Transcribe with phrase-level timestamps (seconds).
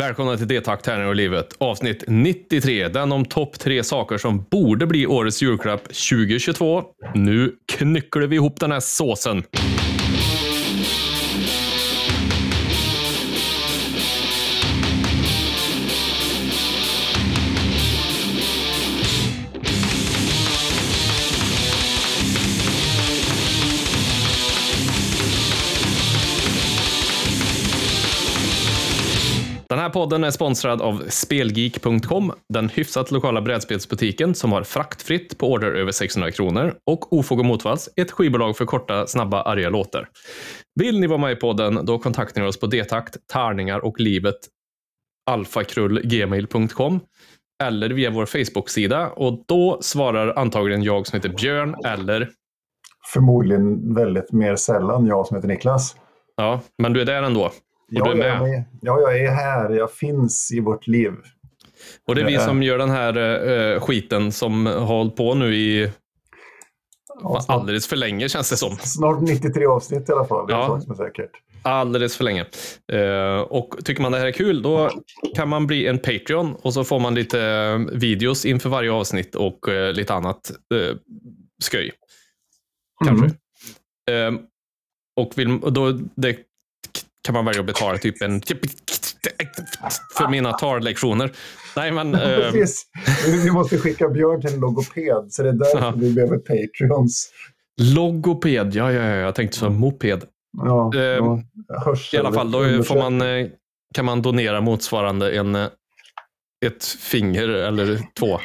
[0.00, 1.56] Välkomna till D-takt Tärningar och livet.
[1.58, 2.88] Avsnitt 93.
[2.88, 6.82] Den om topp tre saker som borde bli årets julklapp 2022.
[7.14, 9.42] Nu knycklar vi ihop den här såsen.
[29.94, 35.92] Podden är sponsrad av Spelgeek.com, den hyfsat lokala brädspelsbutiken som har fraktfritt på order över
[35.92, 40.08] 600 kronor och Ofog och Motvalls, ett skivbolag för korta, snabba, arga låtar.
[40.80, 44.34] Vill ni vara med i podden, då kontaktar ni oss på detakt, tärningar och livet
[45.30, 47.00] alfakrullgmail.com
[47.62, 52.30] eller via vår Facebook-sida och då svarar antagligen jag som heter Björn eller
[53.12, 55.96] Förmodligen väldigt mer sällan jag som heter Niklas.
[56.36, 57.50] Ja, men du är där ändå.
[57.86, 58.50] Och Ja, du är jag med.
[58.58, 59.70] är, ja, jag är här.
[59.70, 61.12] Jag finns i vårt liv.
[62.08, 63.16] Och det är vi som gör den här
[63.74, 65.90] eh, skiten som har hållit på nu i
[67.22, 68.76] Ja, snart, alldeles för länge känns det som.
[68.76, 70.46] snart 93 avsnitt i alla fall.
[70.46, 70.80] Det är Ja.
[70.80, 71.30] som är säkert.
[71.62, 72.44] Alldeles för länge.
[72.92, 74.90] Eh, och tycker man det här är kul, då
[75.36, 79.34] kan man bli en Patreon och så får man lite eh, videos inför varje avsnitt
[79.34, 79.58] och
[79.92, 80.96] lite annat eh,
[81.62, 81.92] skoj.
[83.04, 83.30] Kanske.
[84.10, 84.40] Mm.
[85.16, 86.36] Och vill, då det
[87.24, 88.40] kan man välja att betala typ en
[90.16, 91.30] för mina tallektioner.
[91.76, 92.14] Nej, men...
[92.14, 92.86] Eh, Precis.
[93.44, 95.92] Vi måste skicka Björn till en logoped, så det är därför Ja.
[95.96, 97.30] vi behöver Patreons.
[97.80, 100.24] logoped, ja, ja, ja, jag tänkte som moped.
[100.64, 101.42] Ja, Eh, ja.
[102.12, 103.46] I alla fall, då får man, eh,
[103.94, 105.66] kan man donera motsvarande en, eh,
[106.66, 108.40] ett finger eller två.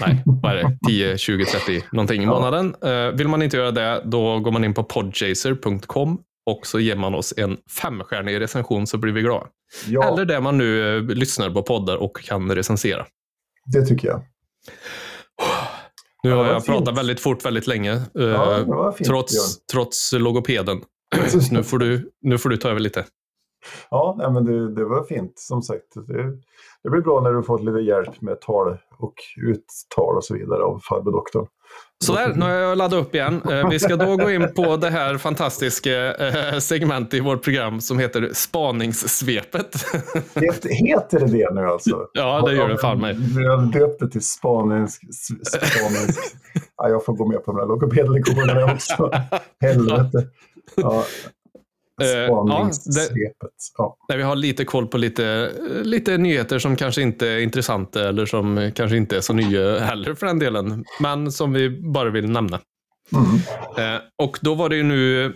[0.00, 0.78] Nej, vad är det?
[0.88, 2.30] 10, 20, 30 någonting i Ja.
[2.30, 2.74] månaden.
[2.84, 6.96] Eh, Vill man inte göra det, då går man in på podchaser.com och så ger
[6.96, 9.46] man oss en femstjärnig recension så blir vi glada.
[9.88, 13.06] Ja, Eller där man nu eh, lyssnar på poddar och kan recensera.
[13.66, 14.22] det tycker jag.
[16.22, 16.76] Nu Ja, har vad jag fint.
[16.78, 20.80] pratat väldigt fort väldigt länge, eh, Ja, fint, trots, trots logopeden.
[21.50, 23.04] Nu får, du, nu får du ta över lite.
[23.90, 25.94] Ja, nej, men det, det var fint som sagt.
[26.06, 26.22] Det,
[26.82, 29.14] det blir bra när du fått lite hjälp med tal och
[29.46, 31.46] uttal och så vidare av farbror doktorn.
[32.04, 33.42] Sådär, nu har jag laddat upp igen.
[33.50, 37.80] Eh, Vi ska då gå in på det här fantastiska eh, segmentet i vårt program
[37.80, 39.74] som heter Spaningssvepet.
[40.34, 42.06] Het, heter det det nu alltså?
[42.12, 43.14] Ja, det gör det fan mig.
[43.72, 45.02] Döpt det till spansk.
[46.76, 49.10] Ja, jag får gå med på de där logopedlektionerna också.
[49.60, 50.26] Helvete.
[50.76, 51.04] Ja,
[52.00, 53.36] Eh, ja, Spaningssvepet.
[53.78, 58.08] Ja, När vi har lite koll på lite, lite nyheter som kanske inte är intressanta
[58.08, 60.84] eller som kanske inte är så nya heller för den delen.
[61.00, 62.60] Men som vi bara vill nämna.
[63.12, 63.94] Mm.
[63.94, 65.34] Eh, och då var det ju nu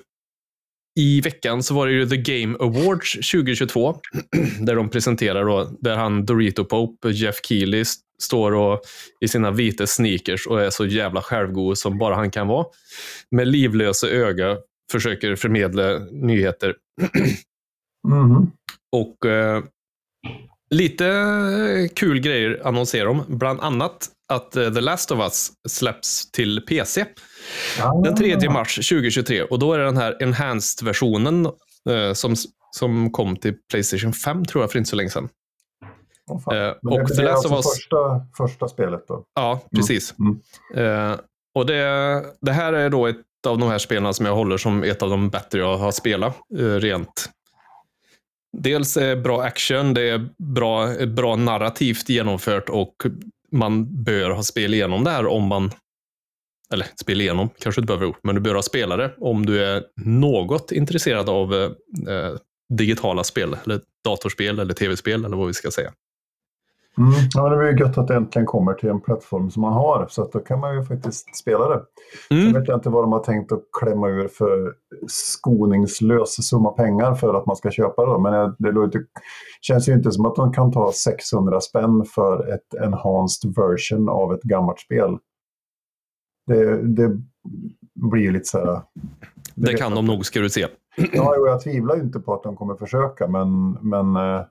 [1.00, 3.96] i veckan så var det ju The Game Awards 2022.
[4.60, 8.80] Där de presenterar då, där han Dorito Pope, Jeff Keely, st- står och,
[9.20, 12.66] i sina vita sneakers och är så jävla självgod som bara han kan vara.
[13.30, 14.56] Med livlösa öga
[14.92, 16.74] försöker förmedla nyheter.
[18.08, 18.50] Mhm.
[18.92, 19.62] Och eh,
[20.70, 23.24] lite kul grejer annonserar de.
[23.28, 27.04] Bland annat att eh, The Last of Us släpps till PC.
[28.04, 28.50] Den 3 Ah.
[28.50, 31.46] mars 2023 och då är det den här enhanced-versionen
[31.90, 32.34] eh, som,
[32.70, 35.28] som kom till Playstation 5 tror jag för inte så länge sedan.
[36.30, 39.24] Eh, Men och det, The det är Last of alltså Us- första, första spelet då?
[39.34, 40.14] Ja, precis.
[40.18, 40.40] Mm.
[41.12, 41.18] Eh,
[41.54, 41.84] och det,
[42.40, 43.16] det här är då ett
[43.46, 46.36] av de här spelarna som jag håller som ett av de bättre jag har spelat
[46.58, 47.30] eh, rent.
[48.58, 52.94] Dels är bra action, det är bra, bra narrativt genomfört och
[53.52, 55.70] man bör ha spel igenom det här om man
[56.72, 59.84] eller spel igenom, kanske du behöver gjort, men du bör ha spelare om du är
[59.96, 61.70] något intresserad av eh,
[62.14, 62.36] eh
[62.78, 65.92] digitala spel, eller datorspel, eller tv-spel, eller vad vi ska säga.
[66.98, 67.12] Mm.
[67.34, 70.06] Ja, det är ju gött att det äntligen kommer till en plattform som man har,
[70.10, 71.82] så att då kan man ju faktiskt spela det.
[72.30, 72.52] Mm.
[72.52, 74.74] Jag vet inte vad de har tänkt att klämma ur för
[75.06, 78.22] skoningslös summa pengar för att man ska köpa det.
[78.22, 79.00] Men det, låter,
[79.60, 84.34] känns ju inte som att de kan ta 600 spänn för ett enhanced version av
[84.34, 85.18] ett gammalt spel.
[86.46, 87.20] Det, det
[87.94, 88.82] blir ju lite så här...
[89.54, 90.66] Det kan de nog, ska du se.
[91.12, 94.44] Ja, jag tvivlar ju inte på att de kommer försöka, men, men eh,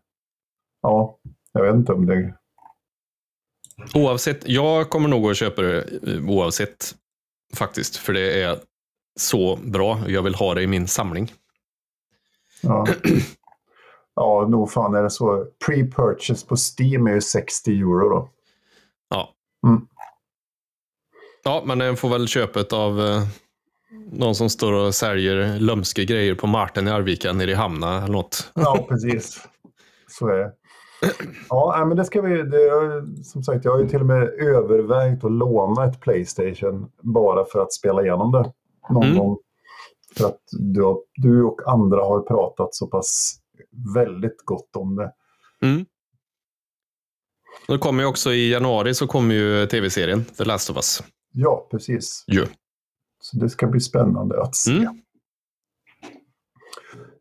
[0.81, 1.17] ja,
[1.51, 2.33] jag vet inte om det...
[3.93, 6.95] Oavsett, jag kommer nog att köpa det eh, oavsett
[7.55, 7.95] faktiskt.
[7.95, 8.59] För det är
[9.19, 10.09] så bra.
[10.09, 11.33] Jag vill ha det i min samling.
[12.61, 12.87] Ja,
[14.15, 15.47] ja nog fan är det så.
[15.65, 18.29] Pre-purchase på Steam är ju 60 euro då.
[19.09, 19.33] Ja.
[19.67, 19.87] Mm.
[21.43, 23.23] Ja, men den får väl köpet av eh,
[24.11, 28.13] någon som står och säljer lömska grejer på Marten i Arvika nere i Hamna eller
[28.13, 28.51] något.
[28.55, 29.47] Ja, precis.
[30.07, 30.53] Så är det.
[31.49, 32.43] Ja, men det ska vi...
[32.43, 37.45] Det, som sagt, jag har ju till och med övervägt att låna ett Playstation bara
[37.45, 38.53] för att spela igenom det
[38.89, 39.17] någon mm.
[39.17, 39.37] gång.
[40.17, 43.39] För att du, du och andra har pratat så pass
[43.93, 45.13] väldigt gott om det.
[45.61, 45.85] Mm.
[47.67, 51.03] Det kommer ju också i januari så kommer ju tv-serien The Last of Us.
[51.33, 52.23] Ja, precis.
[52.27, 52.43] Jo.
[53.21, 54.71] Så det ska bli spännande att se.
[54.71, 55.01] Mm.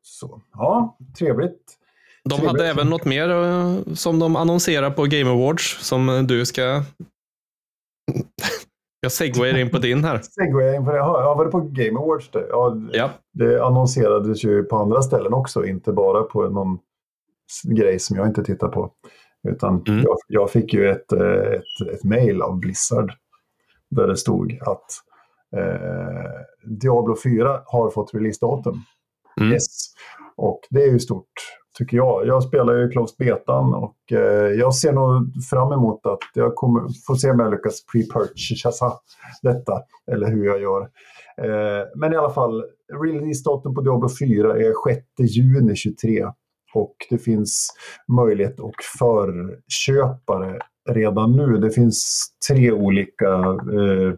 [0.02, 1.79] Så, ja, trevligt.
[2.24, 2.50] De trevligt.
[2.50, 6.62] hade även något mer eh, som de annonserar på Game Awards som du ska...
[9.02, 10.18] Jag segwayar in på din här.
[10.18, 10.96] segwayar in på det.
[10.96, 12.30] Ja, var det på Game Awards?
[12.30, 12.46] Det?
[12.50, 13.10] Ja, ja.
[13.32, 16.78] Det annonserades ju på andra ställen också, inte bara på någon
[17.64, 18.92] grej som jag inte tittar på.
[19.48, 20.02] Utan mm.
[20.02, 23.12] jag, jag, fick ju ett, eh, ett, ett mail av Blizzard
[23.90, 24.86] där det stod att
[25.56, 26.30] eh,
[26.64, 28.82] Diablo 4 har fått releasedatum.
[29.40, 29.52] Mm.
[29.52, 29.66] Yes.
[30.36, 31.32] Och det är ju stort,
[31.78, 32.26] tycker jag.
[32.26, 36.82] Jag spelar ju Closed Betan och eh, jag ser nog fram emot att jag kommer
[37.06, 38.92] få se om jag lyckas pre-purchasa
[39.42, 39.82] detta,
[40.12, 40.80] eller hur jag gör.
[41.42, 42.64] Eh, men i alla fall,
[43.02, 46.26] releasedatum på Diablo 4 är 6 juni 23.
[46.74, 47.68] Och det finns
[48.08, 50.58] möjlighet att förköpa det
[50.88, 51.58] redan nu.
[51.58, 54.14] Det finns tre olika eh,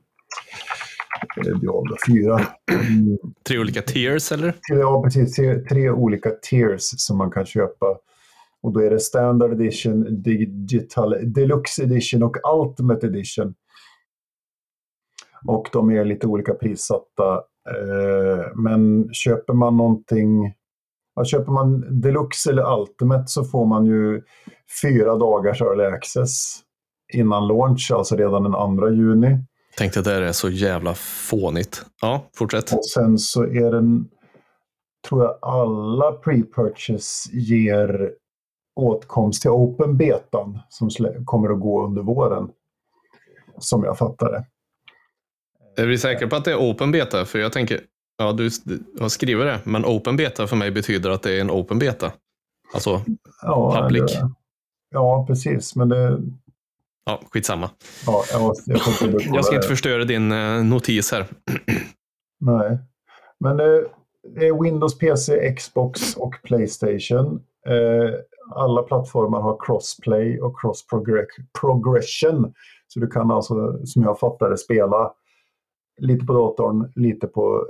[1.36, 2.40] Diablo 4.
[2.70, 3.18] Mm.
[3.48, 4.54] Tre olika tiers eller?
[4.68, 5.34] Ja, precis.
[5.36, 7.86] Tre, tre, olika tiers som man kan köpa.
[8.62, 13.54] Och då är det Standard Edition, Digital Deluxe Edition och Ultimate Edition.
[15.46, 17.34] Och de är lite olika prissatta.
[17.70, 20.54] Eh, men köper man någonting
[21.14, 24.22] Ja, köper man deluxe eller ultimate så får man ju
[24.82, 26.60] fyra dagars early access
[27.12, 29.38] innan launch, alltså redan den 2 juni.
[29.76, 31.84] Tänkte att det är så jävla fånigt.
[32.00, 32.72] Ja, fortsätt.
[32.72, 34.08] Och sen så är den,
[35.08, 38.10] tror jag alla pre-purchase ger
[38.80, 40.90] åtkomst till open betan som
[41.24, 42.48] kommer att gå under våren.
[43.58, 44.46] Som jag fattar det.
[45.82, 47.24] Är vi säkra på att det är open beta?
[47.24, 47.80] För jag tänker,
[48.22, 48.50] Ja, du
[49.00, 52.12] har skrivit det, men open beta för mig betyder att det är en open beta.
[52.74, 53.02] Alltså
[53.42, 54.12] ja, public.
[54.12, 54.30] Det,
[54.90, 56.18] ja, precis, men det...
[57.04, 57.70] Ja, skitsamma.
[58.06, 58.80] Ja, jag, jag,
[59.34, 61.26] jag ska inte förstöra din eh, notis här.
[62.40, 62.78] Nej,
[63.40, 63.84] men det,
[64.34, 67.42] det är Windows, PC, Xbox och Playstation.
[67.66, 68.14] Eh,
[68.54, 70.86] alla plattformar har crossplay och cross
[71.60, 72.54] progression.
[72.88, 75.12] Så du kan alltså, som jag fattar det, spela
[76.00, 77.66] lite på datorn, lite på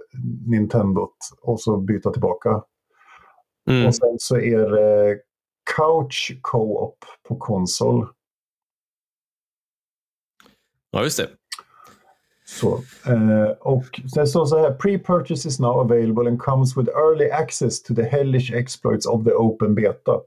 [0.46, 2.62] Nintendot och så byta tillbaka.
[3.70, 3.86] Mm.
[3.86, 5.18] Och sen så är det
[5.76, 8.08] Couch Co-op på konsol.
[10.92, 11.28] Ja, just det.
[12.44, 17.30] Så, eh, och sen står så här, pre-purchase is now available and comes with early
[17.30, 20.20] access to the hellish exploits of the open beta.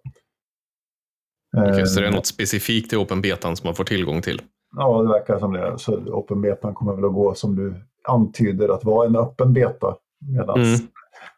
[1.57, 4.41] Okay, så det är eh, något specifikt i open betan som man får tillgång till?
[4.77, 5.79] Ja, det verkar som det.
[5.79, 9.95] Så open betan kommer väl att gå som du antyder att vara en öppen beta.
[10.31, 10.79] Medan mm.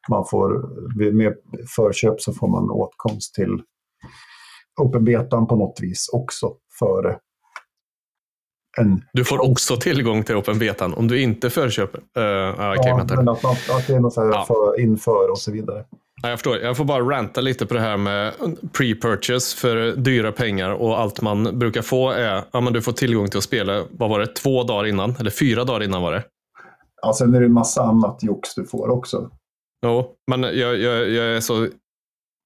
[0.09, 0.69] man får,
[1.13, 1.33] med
[1.75, 3.61] förköp så får man åtkomst till
[4.81, 7.19] open betan på något vis också före
[8.77, 9.01] en...
[9.13, 11.97] Du får också tillgång till open betan om du inte förköper?
[11.97, 14.45] Uh, okay, ja, men att, att, att det är något så här ja.
[14.47, 15.85] för, inför och så vidare.
[16.21, 16.57] Ja, jag förstår.
[16.57, 18.33] Jag får bara ranta lite på det här med
[18.73, 23.27] pre-purchase för dyra pengar och allt man brukar få är att ja, du får tillgång
[23.27, 25.15] till att spela, vad var det, två dagar innan?
[25.19, 26.23] Eller fyra dagar innan var det?
[27.01, 29.31] Ja, sen är det en massa annat jox du får också.
[29.85, 31.67] Jo, men jag, jag, jag är så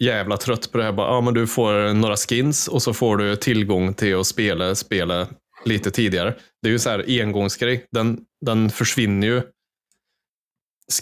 [0.04, 0.92] jävla trött på det här.
[0.92, 4.76] Bara, ja, men du får några skins och så får du tillgång till att spela,
[4.76, 5.28] spela
[5.66, 6.36] lite tidigare.
[6.62, 7.88] Det är ju så här engångsgrej.
[7.92, 9.42] Den, den försvinner ju.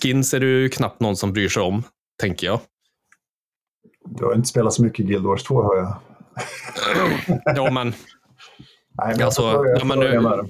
[0.01, 1.83] Skins är det ju knappt någon som bryr sig om,
[2.21, 2.59] tänker jag.
[4.05, 5.97] Du har inte spelat så mycket Guild Wars 2, hör jag.
[7.55, 7.93] ja, men...
[8.97, 10.49] Nej, men alltså, jag, jag, jag, jag,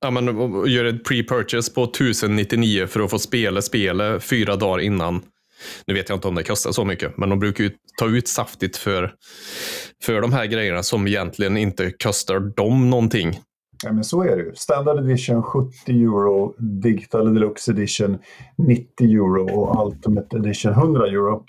[0.00, 0.26] ja, men,
[0.66, 5.22] gör ett pre-purchase på 1099 för att få spela spelet fyra dagar innan.
[5.86, 8.28] Nu vet jag inte om det kostar så mycket, men de brukar ju ta ut
[8.28, 9.14] saftigt för,
[10.04, 13.40] för de här grejerna som egentligen inte kostar dem någonting.
[13.84, 14.54] Ja, men så är det ju.
[14.54, 18.18] Standard edition 70 euro, Digital Deluxe edition
[18.58, 21.44] 90 euro och Ultimate edition 100 euro.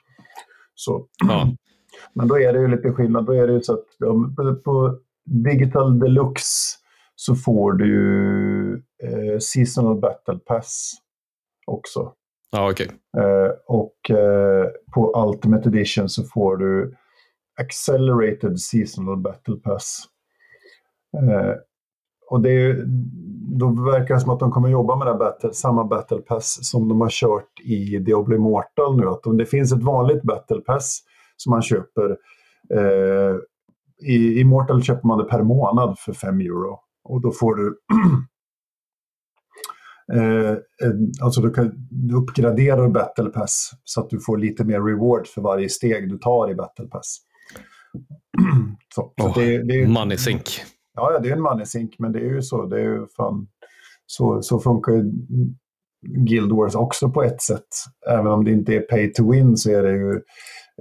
[0.76, 1.06] Så.
[1.28, 1.52] Ja.
[2.14, 3.26] Men då är det ju lite skillnad.
[3.26, 6.78] Då är det ju så att på Digital Deluxe
[7.16, 10.94] så får du eh, Seasonal Battle Pass
[11.68, 12.14] också.
[12.51, 12.88] Ja, okej.
[13.13, 13.25] Okay.
[13.25, 16.96] Eh, och eh, på Ultimate Edition så får du
[17.60, 20.04] Accelerated Seasonal Battle Pass.
[21.18, 21.54] Eh,
[22.30, 22.84] och det är,
[23.60, 26.89] då verkar det som att de kommer jobba med det battle, samma Battle Pass som
[26.89, 29.08] de har kört i Diablo Immortal nu.
[29.08, 31.04] Att det finns ett vanligt Battle Pass
[31.38, 32.18] som man köper
[32.74, 33.36] Eh,
[34.10, 36.80] I Immortal köper man det per månad för 5 euro.
[37.04, 37.77] Och då får du
[41.22, 45.42] alltså du, kan, du uppgraderar Battle Pass så att du får lite mer reward för
[45.42, 47.18] varje steg du tar i Battle Pass.
[48.96, 50.44] så, oh, det, det är, money sink.
[50.94, 52.66] Ja, det är en money sink, men det är ju så.
[52.66, 53.48] Det är ju fan,
[54.06, 55.12] så, så funkar ju
[56.02, 57.68] Guild Wars också på ett sätt.
[58.10, 60.12] Även om det inte är pay to win så är det ju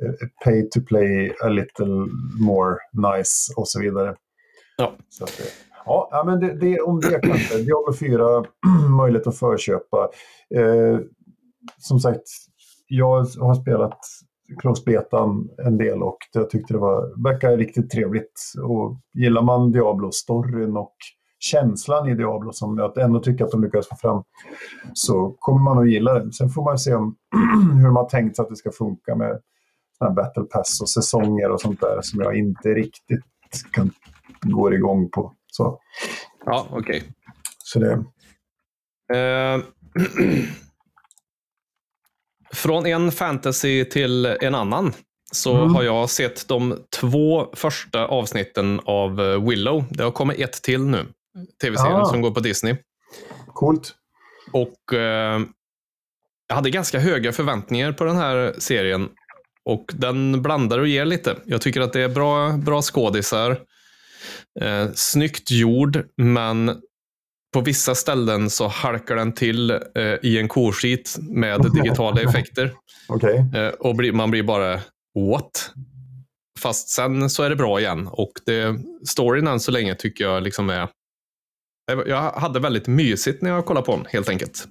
[0.02, 2.06] eh, pay to play a little
[2.40, 4.16] more nice och så vidare.
[4.76, 4.97] Ja.
[5.09, 5.40] Så att,
[5.87, 7.59] Ja, men det, det, om det kanske.
[7.59, 8.45] Diablo 4,
[8.97, 10.09] möjlighet att förköpa.
[10.55, 10.99] Eh,
[11.78, 12.23] som sagt,
[12.88, 13.99] jag har spelat
[14.61, 18.40] Close Betan en del och jag tyckte det var, verkar riktigt trevligt.
[18.62, 20.95] Och gillar man Diablo-storyn och
[21.38, 24.23] känslan i Diablo som jag ändå tycker att de lyckades få fram
[24.95, 26.33] så kommer man att gilla det.
[26.33, 27.16] Sen får man se om,
[27.76, 29.40] hur de har tänkt sig att det ska funka med
[30.00, 33.25] Battle Pass och säsonger och sånt där som jag inte riktigt
[33.73, 33.90] kan,
[34.43, 35.33] går igång på.
[35.56, 35.80] Så.
[36.44, 36.96] Ja, okej.
[36.96, 37.02] Okay.
[37.58, 37.92] Så det...
[39.14, 39.64] Uh,
[42.52, 44.92] från en fantasy till en annan
[45.32, 45.75] så mm.
[45.75, 49.84] har jag sett de två första avsnitten av eh, Willow.
[49.90, 51.06] Det har kommit ett till nu.
[51.62, 52.04] Tv-serien ah.
[52.04, 52.76] som går på Disney.
[53.46, 53.94] Coolt.
[54.52, 54.98] Och uh,
[56.48, 59.08] jag hade ganska höga förväntningar på den här serien.
[59.64, 61.36] Och den blandar och ger lite.
[61.44, 63.60] Jag tycker att det är bra, bra skådisar.
[64.60, 66.82] Eh, snyggt gjord, men
[67.52, 69.78] på vissa ställen så halkar den till eh,
[70.22, 72.72] i en koskit med digitala effekter.
[73.08, 73.36] Okay.
[73.54, 74.80] Eh, och bli, man blir bara
[75.30, 75.72] what?
[76.58, 78.08] Fast sen så är det bra igen.
[78.12, 80.88] Och det, storyn än så länge tycker jag liksom är...
[82.06, 84.64] Jag hade väldigt mysigt när jag kollade på den, helt enkelt.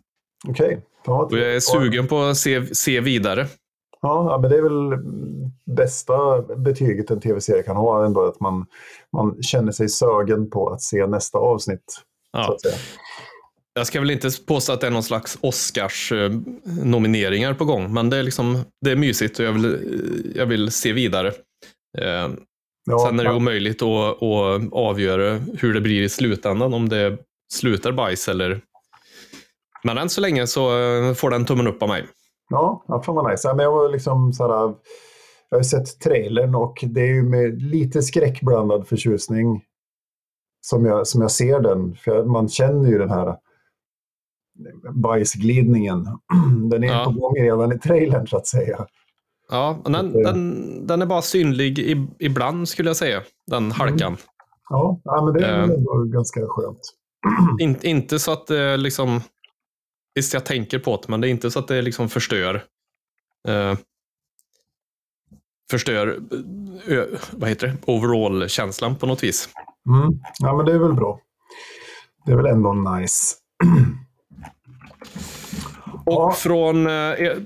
[0.47, 0.65] Okej.
[0.65, 0.77] Okay.
[1.05, 3.47] Ja, och jag är sugen på att se, se vidare.
[4.05, 4.93] Ja, men det är väl
[5.75, 8.65] bästa betyget en tv-serie kan ha ändå, att man,
[9.13, 12.01] man känner sig sögen på att se nästa avsnitt.
[12.31, 12.57] Ja.
[13.74, 18.17] Jag ska väl inte påstå att det är någon slags Oscars-nomineringar på gång, men det
[18.17, 21.27] är, liksom, det är mysigt och jag vill, jag vill se vidare.
[21.97, 22.29] Eh,
[22.85, 27.17] ja, Sen är det omöjligt att, att avgöra hur det blir i slutändan, om det
[27.53, 28.62] slutar bajs eller...
[29.83, 30.62] Men än så länge så
[31.17, 32.05] får den tummen upp av mig.
[32.49, 33.53] Ja, ja fan vad nice.
[33.53, 34.75] men jag var liksom så här,
[35.49, 39.63] jag har sett trailern och det är ju med lite skräckblandad förtjusning
[40.61, 41.95] som jag, som jag ser den.
[41.95, 43.37] För man känner ju den här
[44.93, 46.07] bajsglidningen.
[46.69, 47.05] Den är ja.
[47.05, 48.85] på gång redan i trailern så att säga.
[49.49, 53.71] Ja, den, den, den är bara synlig i, ibland skulle jag säga, den mm.
[53.71, 54.07] halkan.
[54.07, 54.19] Mm.
[54.69, 56.79] Ja, ja, men det är uh, ganska skönt.
[57.59, 59.21] In, inte så att det liksom
[60.15, 62.63] Visst, jag tänker på det, men det är inte så att det liksom förstör
[63.48, 63.77] eh,
[65.72, 66.19] förstör
[66.88, 67.77] ö, vad heter det?
[67.86, 69.50] overall-känslan på något vis.
[69.89, 70.19] Mm.
[70.39, 71.19] Ja, men det är väl bra.
[72.25, 73.36] Det är väl ändå nice.
[76.05, 76.31] Och ja.
[76.31, 77.38] från eh,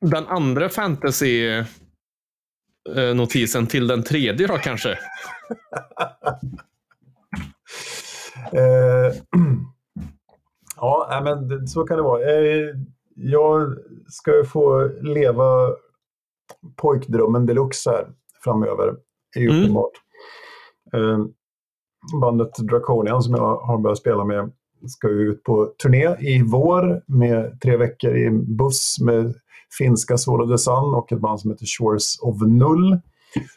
[0.00, 4.90] den andra fantasy-notisen till den tredje då kanske?
[8.52, 9.12] eh,
[10.76, 12.22] Ja, men så kan det vara.
[12.22, 12.76] Eh,
[13.14, 13.76] jag
[14.08, 15.70] ska få leva
[16.76, 18.06] pojkdrömmen deluxe här
[18.44, 18.96] framöver.
[19.36, 19.60] är ju mm.
[19.62, 19.92] uppenbart.
[20.92, 21.28] Mm.
[22.20, 24.52] Bandet Draconian som jag har börjat spela med
[24.86, 29.34] ska ut på turné i vår med tre veckor i buss med
[29.78, 32.98] finska Swallow the Sun och ett band som heter Shores of Null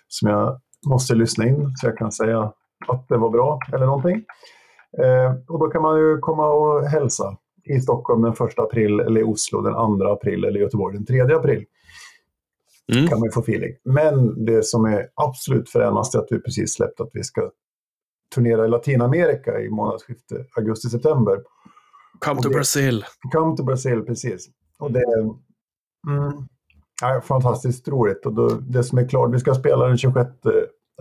[0.08, 2.54] som jag måste lyssna in så jag kan säga
[2.88, 4.26] att det var bra eller någonting.
[4.98, 9.22] Eh, och då kan man ju komma och hälsa i Stockholm den 1 april, eller
[9.22, 11.66] i Oslo den 2 april eller i Göteborg den 3 april.
[12.94, 13.08] Mm.
[13.08, 13.76] kan man ju få feeling.
[13.84, 17.52] Men det som är absolut fränast är att vi precis släppt att vi ska
[18.36, 21.38] turnera i Latinamerika i månadsskiftet augusti-september.
[22.20, 23.06] Come to Brazil.
[23.32, 24.50] Come to Brazil, precis.
[24.80, 26.48] Och det är mm,
[27.02, 28.26] ja, fantastiskt roligt.
[28.26, 30.30] Och då, det som är klart, vi ska spela den 26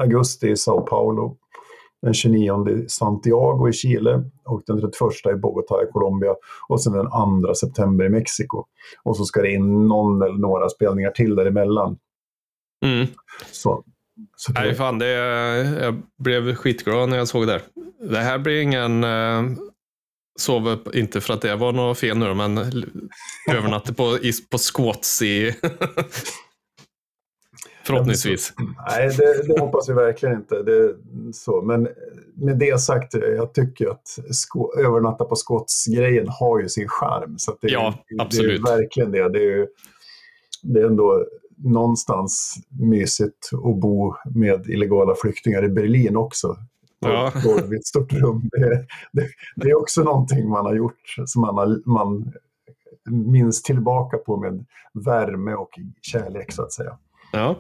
[0.01, 1.37] augusti i Sao Paulo
[2.03, 4.93] den 29 i Santiago i Chile och den 31
[5.27, 6.35] i Bogotá i Colombia
[6.69, 7.07] och sen den
[7.47, 8.65] 2 september i Mexiko.
[9.03, 11.97] Och så ska det in någon eller några spelningar till däremellan.
[12.85, 13.07] Mm.
[13.53, 13.85] Så,
[14.37, 14.53] så.
[14.53, 15.09] Nej, fan, det,
[15.83, 17.61] jag blev skitglad när jag såg det.
[18.01, 19.05] Det här blir ingen...
[19.05, 19.43] Uh,
[20.39, 22.59] sov inte för att det var något fel nu men
[23.51, 24.19] övernattade på,
[24.51, 25.55] på squats i
[27.89, 28.53] Förhoppningsvis.
[28.91, 30.63] Nej, det, det, hoppas vi verkligen inte.
[30.63, 30.95] Det,
[31.33, 31.63] så.
[31.63, 31.89] Men
[32.35, 37.39] med det sagt, jag tycker att sko, övernatta på skottsgrejen har ju sin charm.
[37.39, 38.63] Så det, ja, absolut.
[38.65, 39.29] Det är verkligen det.
[39.29, 39.69] Det är,
[40.63, 41.25] det är ändå
[41.65, 46.57] någonstans mysigt att bo med illegala flyktingar i Berlin också.
[47.01, 47.33] Ja.
[47.45, 48.49] På ett stort rum.
[48.53, 52.33] Det, det, det, är också någonting man har gjort som man, har, man
[53.11, 54.65] minns tillbaka på med
[54.95, 56.99] värme och kärlek så att säga.
[57.33, 57.57] Ja,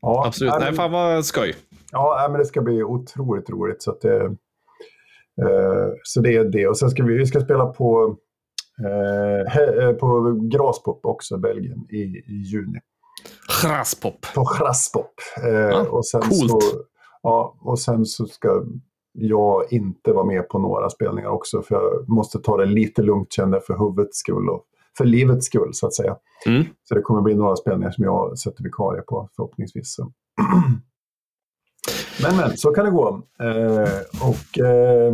[0.00, 0.50] Ja, absolut.
[0.50, 1.54] nej, Nej, men- fan vad skoj.
[1.92, 3.82] Ja, nej, men det ska bli otroligt roligt.
[3.82, 4.24] Så, att det,
[5.42, 6.66] eh, så det är det.
[6.68, 8.16] Och sen ska vi, vi ska spela på,
[8.84, 12.78] eh, eh, på Graspop också, Belgien, i, i juni.
[13.62, 14.26] Chraspop.
[14.34, 15.14] På Graspop.
[15.44, 16.50] Eh, och sen coolt.
[16.50, 16.60] Så,
[17.22, 18.62] ja, och sen så ska
[19.12, 21.62] jag inte vara med på några spelningar också.
[21.62, 24.64] För jag måste ta det lite lugnt kände jag, för huvudets skull och
[24.98, 26.16] för livets skull så att säga.
[26.46, 26.64] Mm.
[26.84, 29.96] Så det kommer bli några spelningar som jag sätter vikarie på förhoppningsvis.
[32.22, 33.22] Men, men, så kan det gå.
[33.40, 33.88] Eh,
[34.28, 35.12] och eh,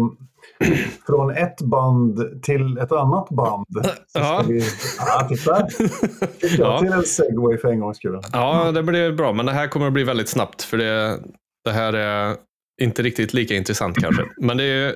[1.06, 3.66] från ett band till ett annat band.
[3.72, 4.44] Så ska Ja.
[4.48, 4.64] vi,
[4.98, 5.66] ja, titta.
[6.40, 6.78] Fick jag Ja.
[6.78, 8.20] till en segway för en gångs skull.
[8.32, 11.18] Ja, det blir bra, men det här kommer att bli väldigt snabbt för det,
[11.64, 12.36] det här är
[12.82, 14.22] inte riktigt lika intressant kanske.
[14.36, 14.94] Men det är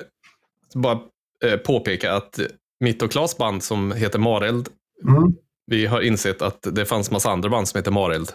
[0.74, 0.98] bara
[1.44, 2.40] eh, påpeka att
[2.80, 4.68] mitt och Klas band som heter Mareld,
[5.02, 5.32] Mm.
[5.66, 8.32] vi har insett att det fanns massa andra band som heter Mareld.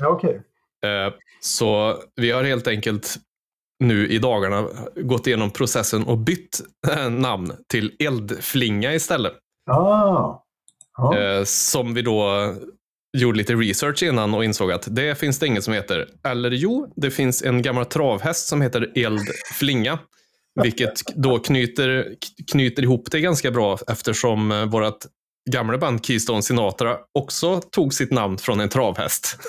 [0.00, 0.42] Ja, okej.
[0.84, 3.16] Eh, Så vi har helt enkelt
[3.84, 9.32] nu i dagarna gått igenom processen och bytt eh, namn till Eldflinga istället.
[9.70, 10.38] Ah.
[10.96, 11.18] Ja.
[11.18, 12.54] Eh, Som vi då
[13.18, 16.08] gjorde lite research innan och insåg att det finns det inget som heter.
[16.24, 19.98] Eller jo, det finns en gammal travhäst som heter Eldflinga.
[20.62, 22.14] Vilket då knyter,
[22.52, 24.98] knyter ihop det ganska bra eftersom vårt
[25.50, 29.38] gamla band Keystone Sinatra också tog sitt namn från en travhäst.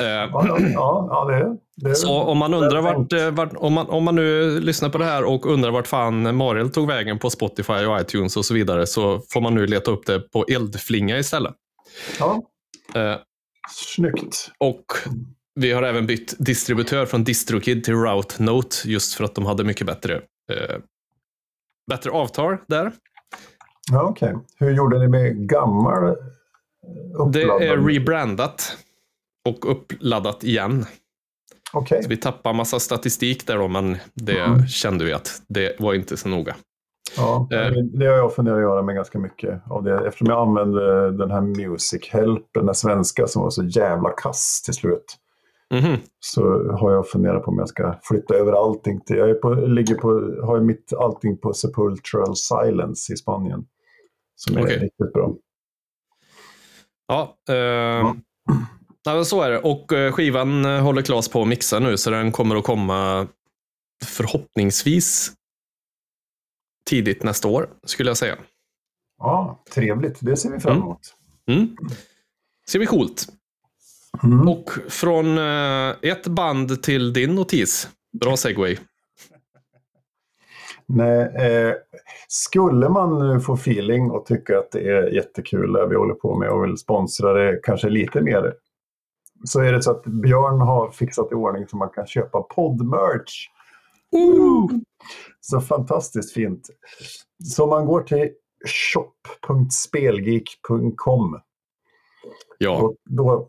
[0.00, 1.56] Eh, Ja, ja, det,
[1.90, 4.98] det så om man undrar vart, eh, vart om, man, om man nu lyssnar på
[4.98, 8.54] det här och undrar vart fan Mariel tog vägen på Spotify och iTunes och så
[8.54, 11.54] vidare så får man nu leta upp det på Eldflinga istället.
[12.18, 12.42] Ja,
[12.94, 13.16] Eh,
[13.70, 14.50] snyggt.
[14.58, 14.84] och
[15.54, 19.64] vi har även bytt distributör från DistroKid till Route Note just för att de hade
[19.64, 20.14] mycket bättre,
[20.52, 20.76] eh,
[21.90, 22.92] bättre avtal där.
[23.90, 24.34] Ja, okej.
[24.58, 28.76] Hur gjorde ni med gammal eh, Det är rebrandat
[29.48, 30.84] och uppladdat igen.
[31.72, 32.02] Okej.
[32.02, 34.66] Så vi tappar massa statistik där då, men det Mm.
[34.66, 36.56] kände vi att det var inte så noga.
[37.16, 37.58] Ja, Eh.
[37.58, 40.06] det- det har jag funderat att göra med ganska mycket av det.
[40.06, 44.62] Eftersom jag använde den här Music Help, den där svenska som var så jävla kass
[44.64, 45.04] till slut.
[45.72, 45.96] Mhm.
[46.20, 49.16] Så har jag funderat på om jag ska flytta över allting till...
[49.16, 50.08] Jag är på, ligger på,
[50.46, 53.64] har mitt allting på Sepultural Silence i Spanien.
[54.34, 54.78] Som är Okej.
[54.78, 55.34] riktigt bra.
[57.06, 58.14] Ja, eh,
[59.06, 59.58] nej, men så är det.
[59.58, 63.26] Och eh, skivan eh, håller Klas på att mixa nu, så den kommer att komma
[64.04, 65.32] förhoppningsvis
[66.90, 68.36] tidigt nästa år, skulle jag säga.
[69.18, 70.18] Ja, trevligt.
[70.20, 70.82] Det ser vi fram Mm.
[70.84, 71.00] emot.
[71.46, 71.76] Mm.
[72.66, 73.26] Ska bli coolt.
[74.24, 74.48] Mm.
[74.48, 77.88] Och från eh, ett band till din notis.
[78.20, 78.78] Bra segway.
[80.86, 81.74] Nej, eh,
[82.28, 86.48] skulle man få feeling och tycka att det är jättekul det vi håller på med
[86.48, 88.54] och vill sponsra det kanske lite mer
[89.44, 93.48] så är det så att Björn har fixat i ordning så man kan köpa poddmerch.
[95.40, 96.68] Så fantastiskt fint.
[97.44, 98.30] Så man går till
[98.66, 101.40] shop.spelgeek.com
[102.58, 103.48] Ja, och då,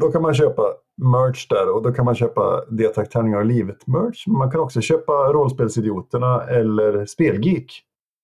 [0.00, 0.62] då kan man köpa
[1.02, 4.24] merch där och då kan man köpa Detak-tärningar och livet-merch.
[4.26, 7.82] Men man kan också köpa Rollspelsidioterna eller Spelgeek.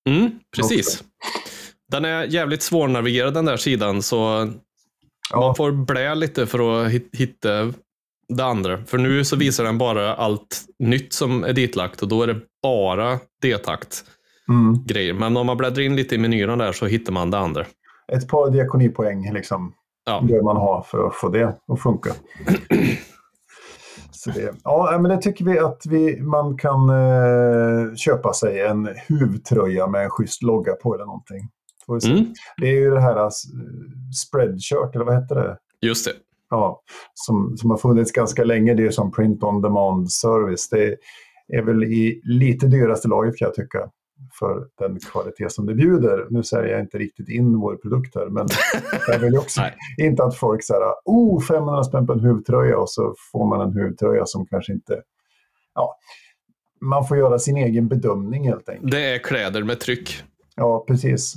[0.09, 1.05] mm, precis.
[1.93, 4.49] Den är jävligt svårnavigerad den där sidan, så
[5.31, 5.41] Ja.
[5.41, 7.73] man får blä lite för att hit- hitta
[8.29, 8.85] det andra.
[8.85, 12.41] För nu så visar den bara allt nytt som är ditlagt och då är det
[12.63, 14.05] bara D-takt
[14.49, 14.85] Mm.
[14.87, 15.15] grejer.
[15.15, 17.67] Men om man bläddrar in lite i menyerna där så hittar man det andra.
[18.13, 19.73] Ett par diakonipoäng liksom,
[20.07, 22.11] Ja, bör man ha för att få det att funka.
[24.11, 28.89] Så det, ja, men det tycker vi att vi, man kan eh, köpa sig en
[29.09, 31.41] huvtröja med en schysst logga på eller någonting.
[32.05, 33.29] Mm, Det är ju det här eh,
[34.27, 35.59] spreadshirt, eller vad heter det?
[35.81, 36.13] just det.
[36.51, 36.83] Ja,
[37.15, 38.75] som, som har funnits ganska länge.
[38.75, 40.69] Det är som print on demand service.
[40.71, 40.97] Det
[41.57, 43.91] är väl i lite dyraste laget kan jag tycka.
[44.39, 46.27] För den kvalitet som det bjuder.
[46.31, 48.47] Nu säger jag inte riktigt in vår produkt här, men
[49.09, 49.63] jag vill också
[49.99, 53.73] inte att folk säger oh 500 spänn på en huvtröja och så får man en
[53.83, 55.03] huvtröja som kanske inte...
[55.75, 55.97] Ja,
[56.81, 58.91] man får göra sin egen bedömning helt enkelt.
[58.91, 60.23] Det är kläder med tryck.
[60.57, 61.35] Ja, precis.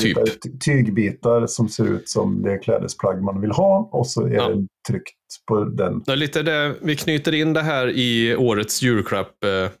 [0.00, 0.14] Typ.
[0.14, 4.26] Det är ty- tygbitar som ser ut som det klädesplagg man vill ha och så
[4.26, 4.48] är Ja.
[4.48, 5.14] det tryckt
[5.48, 6.02] på den.
[6.06, 9.72] Är lite det, vi knyter in det här i årets julklapp-temat.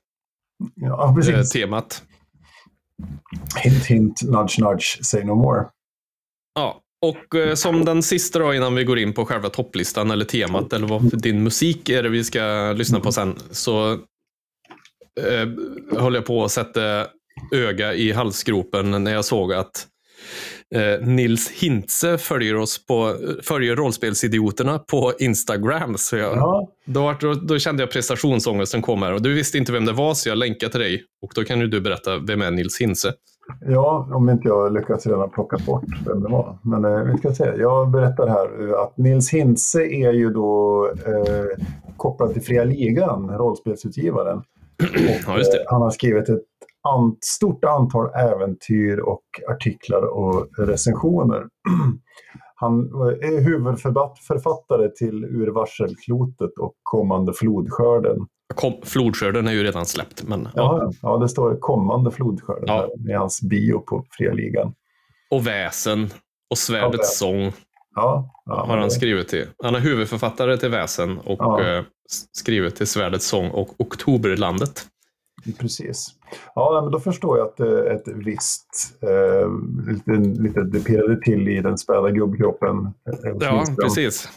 [0.74, 1.50] Ja, Eh, precis.
[1.50, 2.02] temat.
[3.62, 5.64] Hint, hint, nudge, nudge, say no more.
[6.54, 10.24] ja, Och eh, som den sista då innan vi går in på själva topplistan eller
[10.24, 13.38] temat eller vad för din musik är det vi ska lyssna på sen.
[13.50, 13.92] Så
[15.20, 15.48] eh,
[15.98, 17.06] höll jag på att sätta
[17.54, 19.86] öga i halsgropen när jag såg att
[20.74, 25.98] eh, Nils Hintze följer oss på, följer rollspelsidioterna på Instagram.
[25.98, 29.72] Så jag, Ja, då, då, då kände jag prestationsångesten kom här och du visste inte
[29.72, 31.04] vem det var så jag länkade till dig.
[31.22, 33.14] Och då kan ju du berätta, vem är Nils Hintze?
[33.60, 36.58] Ja, om inte jag lyckas redan plocka bort vem det var.
[36.62, 37.52] Men eh, vi ska se.
[37.58, 41.64] Jag berättar här eh, att Nils Hintze är ju då eh,
[41.96, 44.38] kopplad till Fria Ligan, rollspelsutgivaren.
[44.82, 46.42] Och, Ja, eh, Han har skrivit ett
[46.88, 51.42] an- stort antal äventyr och artiklar och recensioner.
[52.62, 52.80] Han
[53.22, 58.26] är huvudförfattare till Ur varselklotet och Kommande flodskörden.
[58.54, 60.78] Kom, flodskörden är ju redan släppt, men ja.
[60.82, 62.88] Ja, ja det står Kommande flodskörden Ja.
[63.10, 64.74] i hans bio på Fria Ligan.
[65.30, 66.10] Och Väsen
[66.50, 67.52] och Svärdets Ja, sång
[67.94, 69.46] Ja, ja, har han skrivit till.
[69.62, 71.84] Han är huvudförfattare till Väsen och eh,
[72.32, 74.86] skrivit till Svärdets sång och Oktoberlandet.
[75.58, 76.06] Precis.
[76.54, 78.68] Ja, men då förstår jag att eh, ett visst,
[79.02, 79.48] eh,
[79.86, 82.76] lite, lite det pirrade till i den späda gubbkroppen.
[83.24, 84.28] eh, Ja, precis.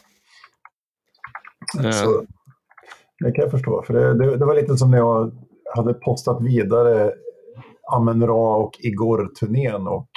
[1.84, 2.26] Eh, Så,
[3.20, 3.84] det kan jag förstå.
[3.88, 5.32] För det, det, det var lite som när jag
[5.76, 7.14] hade postat vidare
[7.92, 10.10] Amen Ra och Igor-turnén och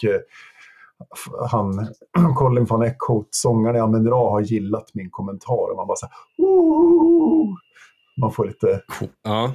[1.51, 1.87] han,
[2.37, 5.71] Colin van Eckhout, sångaren i Amen Ra, har gillat min kommentar.
[5.71, 6.15] Och man bara så här!
[8.21, 8.81] Man får lite...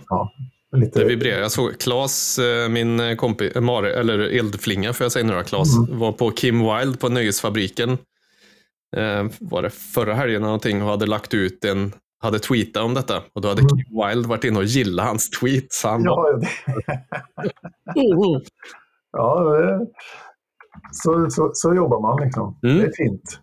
[0.10, 0.30] Ja,
[0.74, 1.40] lite det vibrerar.
[1.42, 6.00] Jag såg Klas, eh, min kompis, Mari, eller eldflinga får jag säga nu Klas, Mm.
[6.00, 7.90] var på Kim Wilde på Nöjesfabriken.
[8.96, 12.94] Eh, var det förra helgen eller någonting och hade lagt ut en, hade tweetat om
[12.94, 13.24] detta.
[13.34, 13.70] Och då hade Mm.
[13.70, 15.74] Kim Wilde varit inne och gillat hans tweet.
[15.74, 16.38] Så han bara, Ja,
[17.94, 18.42] det,
[19.12, 19.80] ja
[20.92, 22.60] så, så, så jobbar man liksom.
[22.64, 22.78] Mm.
[22.78, 23.40] Det är fint.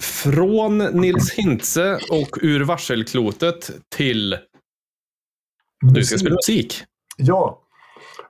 [0.00, 4.36] Från Nils Hintze och ur varselklotet till
[5.80, 6.84] du ska spela musik.
[7.16, 7.60] Ja,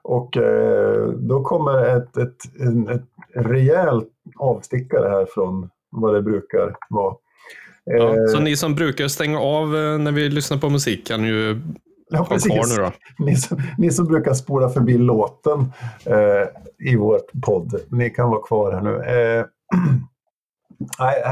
[0.03, 6.77] och eh, då kommer ett, ett, en, ett rejält avstickare här från vad det brukar
[6.89, 7.15] vara.
[7.15, 7.17] Ja,
[7.91, 11.61] Eh, så ni som brukar stänga av eh, när vi lyssnar på musik kan ju
[12.11, 12.93] ja, ha kvar nu då.
[13.25, 15.73] Ni, som, ni som brukar spola förbi låten
[16.05, 16.49] eh,
[16.91, 18.97] i vår podd, ni kan vara kvar här nu.
[18.97, 19.45] Eh,
[20.99, 21.23] nej,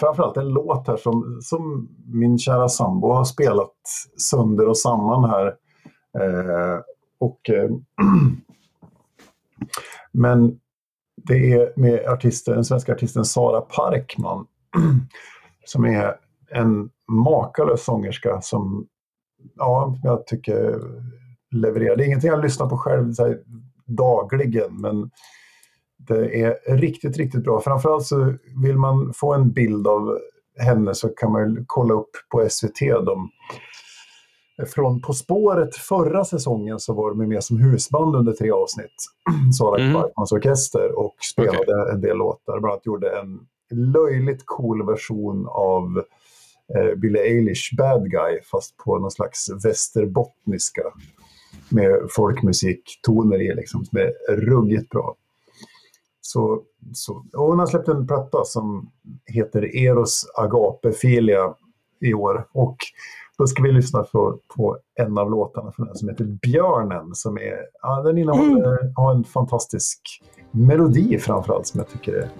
[0.00, 3.74] framförallt en låt här som, som min kära sambo har spelat
[4.30, 5.46] sönder och samman här.
[6.18, 6.80] Eh,
[7.20, 7.70] och, eh,
[10.12, 10.60] men
[11.16, 14.46] det är med artisten, den svenska artisten Sara Parkman
[15.64, 16.16] som är
[16.50, 18.86] en makalös sångerska som
[19.54, 20.80] ja, jag tycker
[21.50, 21.96] levererar.
[21.96, 23.40] Det är ingenting jag lyssnar på själv så här,
[23.86, 25.10] dagligen, men
[26.08, 27.60] det är riktigt, riktigt bra.
[27.60, 30.18] Framförallt så vill man få en bild av
[30.58, 32.80] henne så kan man kolla upp på SVT.
[32.80, 33.30] De,
[34.74, 38.94] från På spåret förra säsongen så var de med som husband under tre avsnitt.
[39.58, 40.02] Sara Mm.
[40.32, 42.60] Orkester och spelade en del låtar.
[42.60, 43.40] Bland annat gjorde en
[43.92, 46.02] löjligt cool version av
[46.74, 50.82] eh, Billie Eilish Bad Guy fast på någon slags västerbottniska
[51.68, 55.16] med folkmusiktoner i liksom, som är ruggigt bra.
[56.20, 58.90] Så, så, och hon har släppt en platta som
[59.26, 61.54] heter Eros Agape Filia
[62.00, 62.76] i år och
[63.38, 67.36] då ska vi lyssna på, på en av låtarna från den som heter Björnen som
[67.36, 70.00] är, ja, den innehåller, har en fantastisk
[70.50, 72.30] melodi framförallt som jag tycker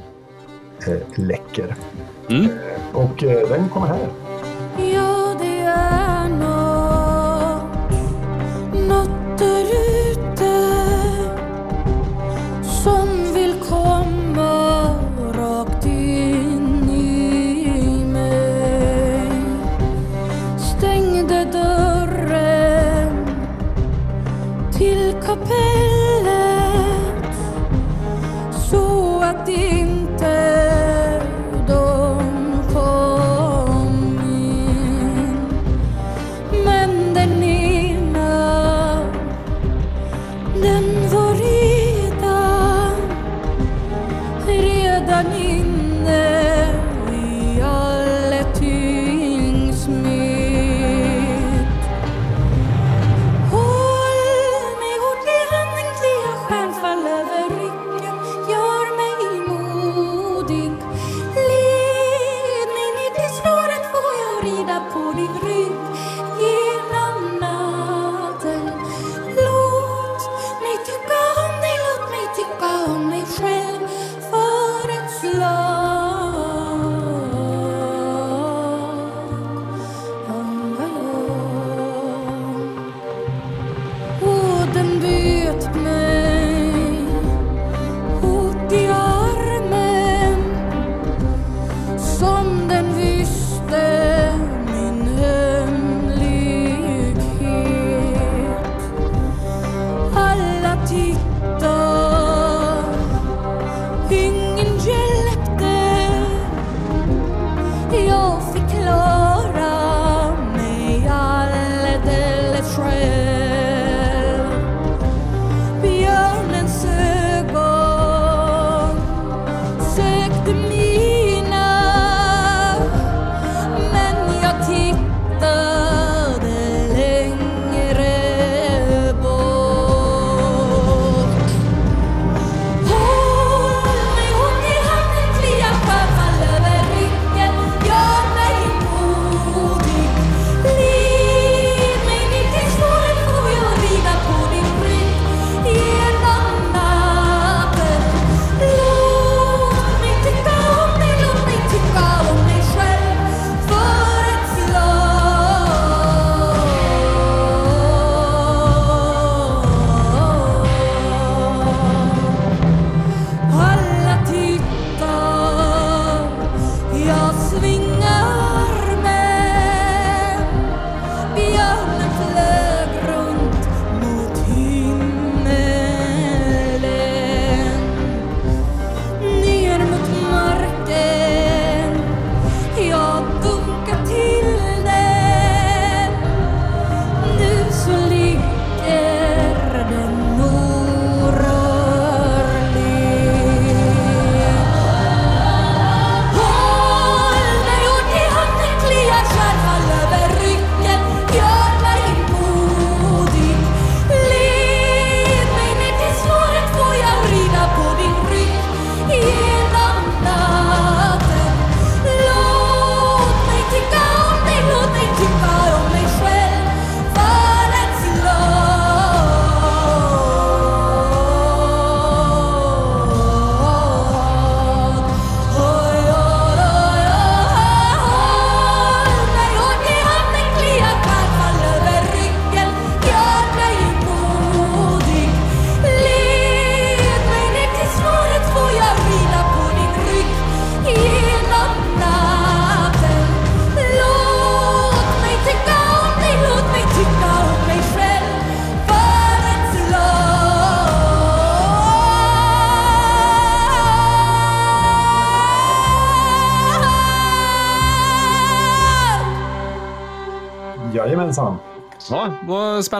[0.86, 1.76] är eh, läcker.
[2.28, 2.48] Mm.
[2.94, 4.08] Och eh, den kommer här.
[4.94, 5.10] Ja,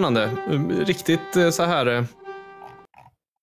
[0.01, 0.31] spännande.
[0.85, 2.05] Riktigt eh, så här eh,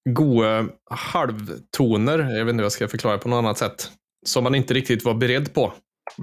[0.09, 2.19] goa halvtoner.
[2.19, 3.91] Jag vet inte hur jag ska förklara på något annat sätt.
[4.25, 5.73] Som man inte riktigt var beredd på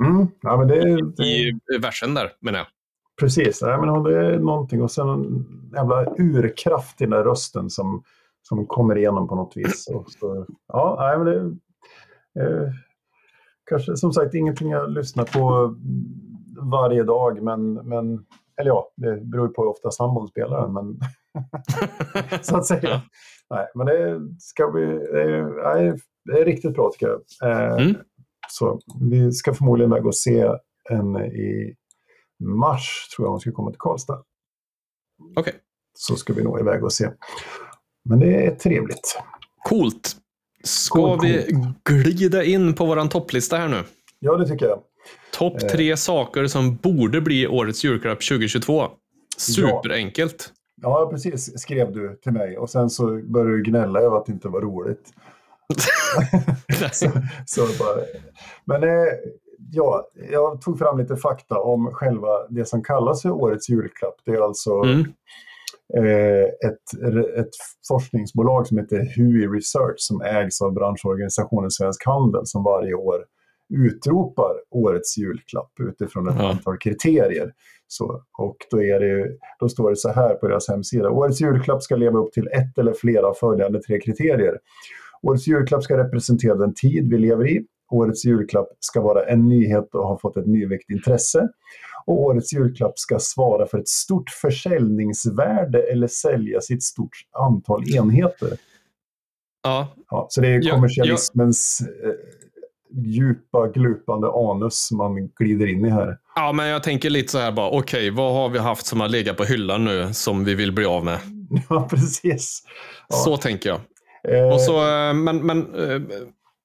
[0.00, 0.26] Mm.
[0.40, 2.66] Ja, men det, det, i versen där, menar jag.
[3.20, 4.82] Precis, ja, men det är någonting.
[4.82, 8.02] Och sen en jävla urkraft i den där rösten som,
[8.42, 9.88] som kommer igenom på något vis.
[9.88, 12.70] Och så, ja, nej, men det eh,
[13.70, 15.74] kanske som sagt ingenting jag lyssnar på
[16.58, 18.24] varje dag, men, men
[18.60, 20.98] eller ja, det beror ju på hur ofta sambon spelar men
[22.42, 23.02] så att säga.
[23.50, 27.50] Nej, men det ska bli, det är, det är riktigt bra tycker jag.
[27.50, 27.94] Eh, Mm.
[28.48, 30.50] Så vi ska förmodligen iväg och se
[30.90, 31.74] en i
[32.44, 34.22] mars, tror jag hon ska komma till Karlstad.
[35.36, 35.54] Okej,
[35.98, 37.10] Så ska vi nog iväg och se.
[38.04, 39.18] Men det är trevligt.
[39.68, 40.16] coolt.
[40.64, 41.46] Ska Coolt, vi
[41.84, 43.82] glida in på våran topplista här nu?
[44.18, 44.78] Ja, det tycker jag.
[45.32, 45.68] Topp Eh.
[45.68, 48.88] tre saker som borde bli årets julklapp 2022.
[49.38, 50.52] Superenkelt.
[50.82, 52.58] Ja, precis, skrev du till mig.
[52.58, 55.12] Och sen så började du gnälla över att det inte var roligt.
[56.92, 57.10] så,
[57.46, 57.96] så bara.
[58.64, 59.12] Men eh,
[59.72, 64.14] ja, jag tog fram lite fakta om själva det som kallas för årets julklapp.
[64.24, 65.00] Det är alltså Mm.
[65.96, 67.50] eh, ett, ett
[67.88, 73.24] forskningsbolag som heter HUI Research som ägs av branschorganisationen Svensk Handel som varje år
[73.74, 76.50] utropar årets julklapp utifrån ett Ja.
[76.50, 77.52] antal kriterier.
[77.86, 79.28] Så, och då, är det,
[79.60, 81.10] då står det så här på deras hemsida.
[81.10, 84.58] Årets julklapp ska leva upp till ett eller flera av följande tre kriterier.
[85.22, 87.64] Årets julklapp ska representera den tid vi lever i.
[87.90, 91.48] Årets julklapp ska vara en nyhet och ha fått ett nyväckt intresse.
[92.06, 97.94] Och årets julklapp ska svara för ett stort försäljningsvärde eller säljas i ett stort antal
[97.96, 98.48] enheter.
[99.62, 102.10] Ja, Ja, så det är Ja, kommersialismens eh,
[102.96, 106.18] djupa, glupande anus man glider in i här.
[106.34, 109.08] ja, men jag tänker lite så här bara, okej, vad har vi haft som har
[109.08, 111.18] legat på hyllan nu som vi vill bli av med?
[111.68, 112.62] Ja, precis.
[113.08, 113.16] Ja.
[113.16, 113.80] Så tänker jag.
[114.28, 116.00] Eh, Och så, eh, men, men eh,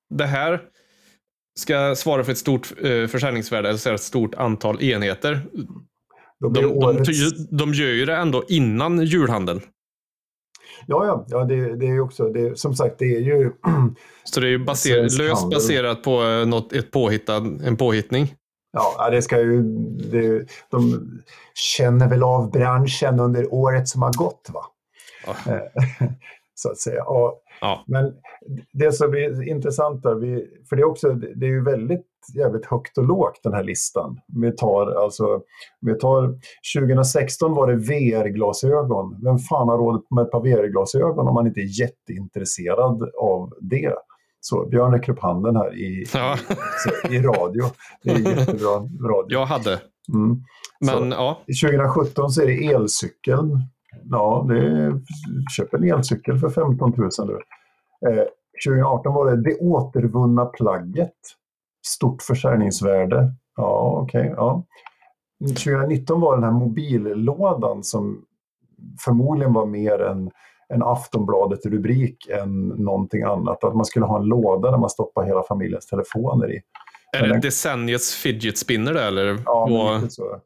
[0.09, 0.61] det här
[1.59, 5.41] ska svara för ett stort eh, försäljningsvärde, alltså ett stort antal enheter.
[6.39, 7.49] De, de, årets...
[7.49, 9.61] de gör ju det ändå innan julhandeln.
[10.85, 13.51] Ja, ja, ja det, det är också, det, som sagt, det är ju...
[14.23, 18.35] Så det är ju baser, löst baserat på eh, något, ett påhittad, en påhittning.
[18.71, 19.61] Ja, det ska ju...
[20.11, 21.09] Det, de
[21.53, 24.65] känner väl av branschen under året som har gått, va?
[25.25, 25.53] Ja.
[25.53, 26.09] Eh,
[26.55, 27.03] Så att säga.
[27.03, 27.83] Och, Ja.
[27.87, 28.13] Men
[28.73, 32.05] det som blir intressant där, vi, för det är också, det är ju väldigt
[32.35, 34.19] jävligt högt och lågt den här listan.
[34.41, 35.41] Vi tar alltså,
[35.81, 36.39] vi tar
[36.79, 39.19] 2016 var det VR-glasögon.
[39.23, 43.93] Vem fan har råd med ett par VR-glasögon om man inte är jätteintresserad av det?
[44.41, 46.37] Så Björn räcker upp handen här i, Ja.
[46.83, 47.63] så, i radio.
[48.03, 48.75] Det är jättebra
[49.09, 49.39] radio.
[49.39, 49.79] Jag hade.
[50.13, 50.43] Mm.
[50.79, 53.59] Men ja, 2017 så är det elcykeln.
[54.09, 55.01] Ja, det är,
[55.57, 57.39] köp en elcykel för 15 000 du.
[58.09, 58.25] Eh,
[58.67, 61.13] 2018 var det det återvunna plagget.
[61.87, 63.33] Stort försäljningsvärde.
[63.55, 64.33] Ja, okej.
[64.37, 64.63] ja.
[65.47, 68.25] 2019 var den här mobillådan som
[69.05, 70.31] förmodligen var mer en,
[70.73, 73.63] en Aftonbladet-rubrik än någonting annat.
[73.63, 76.61] Att man skulle ha en låda där man stoppar hela familjens telefoner i.
[77.17, 79.39] är det decenniets fidget spinner där eller?
[79.45, 80.39] Ja, vad- lite så.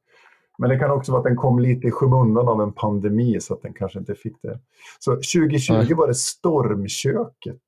[0.58, 3.54] men det kan också vara att den kom lite i skymundan av en pandemi så
[3.54, 4.60] att den kanske inte fick det.
[5.00, 5.94] Så 2020 Nej.
[5.94, 7.62] var det Stormköket.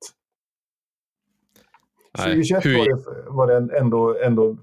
[2.17, 4.57] Nej, 2021 hur- var det, var det ändå, ändå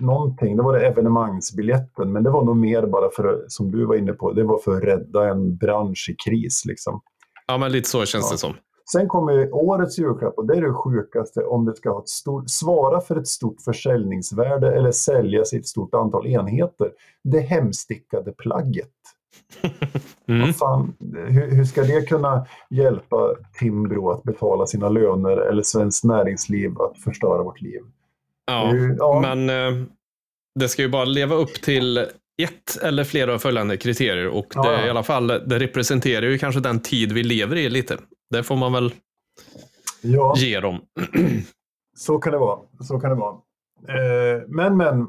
[0.00, 0.56] någonting.
[0.56, 4.12] Det var det evenemangsbiljetten, men det var nog mer bara för, som du var inne
[4.12, 6.62] på, det var för att rädda en bransch i kris.
[6.64, 7.00] Liksom.
[7.46, 8.32] Ja, men lite så känns Ja.
[8.32, 8.54] det som.
[8.92, 12.44] Sen kommer årets julklapp och det är det sjukaste om det ska ha ett stort,
[12.50, 16.90] svara för ett stort försäljningsvärde eller säljas i ett stort antal enheter.
[17.24, 18.88] Det hemstickade plagget.
[20.28, 20.52] Mm.
[20.54, 20.94] Fan,
[21.28, 26.98] hur, hur ska det kunna hjälpa Timbro att betala sina löner eller Svenskt Näringsliv att
[26.98, 27.80] förstöra vårt liv?
[28.46, 29.20] Ja, ju- ja.
[29.20, 29.84] men eh,
[30.60, 31.98] det ska ju bara leva upp till
[32.42, 34.86] ett eller flera av följande kriterier och det, ja.
[34.86, 37.98] i alla fall, det representerar ju kanske den tid vi lever i lite.
[38.30, 38.92] Det får man väl
[40.02, 40.80] Ja, ge dem.
[41.96, 42.58] så kan det vara.
[42.80, 43.34] Så kan det vara.
[43.88, 45.06] Eh, men, men.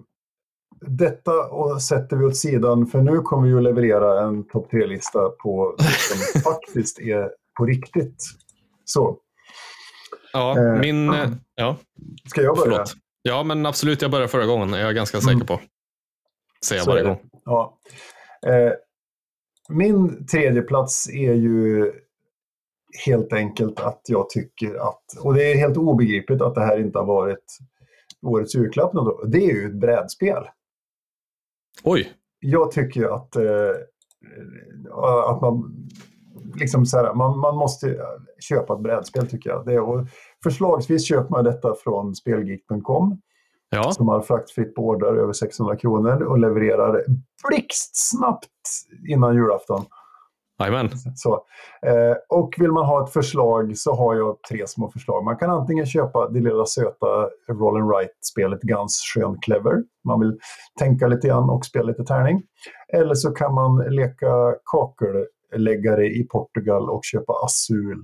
[0.82, 5.30] Detta och sätter vi åt sidan för nu kommer vi att leverera en topp tre-lista
[5.30, 8.24] på som faktiskt är på riktigt.
[8.86, 9.18] Så,
[10.34, 11.10] Ja, Eh, min...
[11.14, 11.78] eh, Ja,
[12.30, 12.72] ska jag börja?
[12.72, 12.94] förlåt.
[13.22, 14.02] Ja, men absolut.
[14.02, 14.74] Jag började förra gången.
[14.74, 15.48] är Jag ganska säker Mm.
[15.48, 15.60] på.
[16.66, 17.30] Säger jag är varje gång.
[17.46, 17.78] Ja.
[18.48, 18.72] Eh,
[19.70, 21.92] min tredje plats är ju
[23.06, 27.00] helt enkelt att jag tycker att, och det är helt obegripligt att det här inte
[27.00, 27.58] har varit
[28.22, 28.92] årets julklapp,
[29.28, 30.44] det är ju ett brädspel.
[31.84, 33.72] Oj, jag tycker att, eh,
[35.26, 35.88] att man,
[36.60, 37.98] liksom så här, man, man måste
[38.40, 39.66] köpa ett brädspel tycker jag.
[39.66, 40.08] Det, och
[40.44, 43.22] förslagsvis köper man detta från spelgeek.com
[43.72, 47.04] Ja, som har fraktfritt på order över 600 kronor och levererar
[47.50, 48.50] blixtsnabbt
[49.08, 49.86] innan julafton
[50.60, 50.90] jajamän.
[51.16, 51.34] Så,
[51.82, 55.24] eh, och vill man ha ett förslag så har jag tre små förslag.
[55.24, 59.84] Man kan antingen köpa det lilla söta Roll and Write-spelet Guns Skön Clever.
[60.04, 60.40] Man vill
[60.80, 62.44] tänka lite grann och spela lite tärning.
[62.94, 68.04] Eller så kan man leka kakelläggare i Portugal och köpa Azul.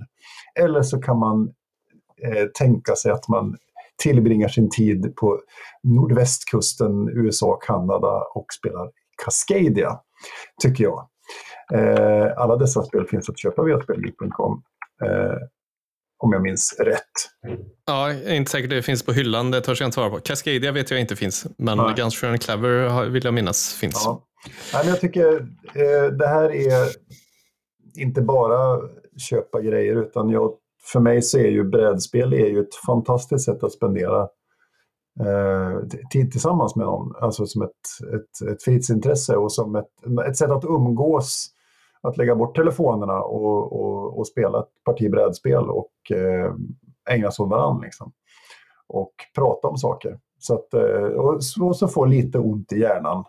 [0.60, 1.52] Eller så kan man
[2.22, 3.56] eh, tänka sig att man
[4.02, 5.40] tillbringar sin tid på
[5.82, 8.90] nordvästkusten, USA, Kanada och spelar
[9.24, 10.00] Cascadia,
[10.62, 11.08] tycker jag.
[11.74, 14.62] Eh, alla dessa spel finns att köpa via spelgeek.com.
[15.04, 15.36] Eh,
[16.18, 17.00] om jag minns rätt.
[17.86, 20.20] Ja, jag är inte säker det finns på hyllan, det törs jag inte svara på.
[20.20, 21.94] Cascadia vet jag inte finns, men Nej.
[21.96, 24.02] Guns N' Clever vill jag minnas finns.
[24.04, 24.22] Ja.
[24.72, 25.40] Nej, men jag tycker
[25.74, 26.88] eh, det här är
[27.98, 28.80] inte bara
[29.30, 30.54] köpa grejer utan jag,
[30.92, 34.28] för mig så är ju brädspel är ju ett fantastiskt sätt att spendera
[36.10, 37.14] tid tillsammans med någon.
[37.20, 37.70] Alltså som ett,
[38.14, 39.86] ett, ett fritidsintresse och som ett,
[40.28, 41.52] ett sätt att umgås.
[42.02, 46.52] Att lägga bort telefonerna och, och, och spela ett parti brädspel och eh,
[47.10, 47.84] ägna sig åt varandra.
[47.84, 48.12] Liksom.
[48.88, 50.18] Och prata om saker.
[50.38, 53.24] Så att, eh, och, så- så få lite ont i hjärnan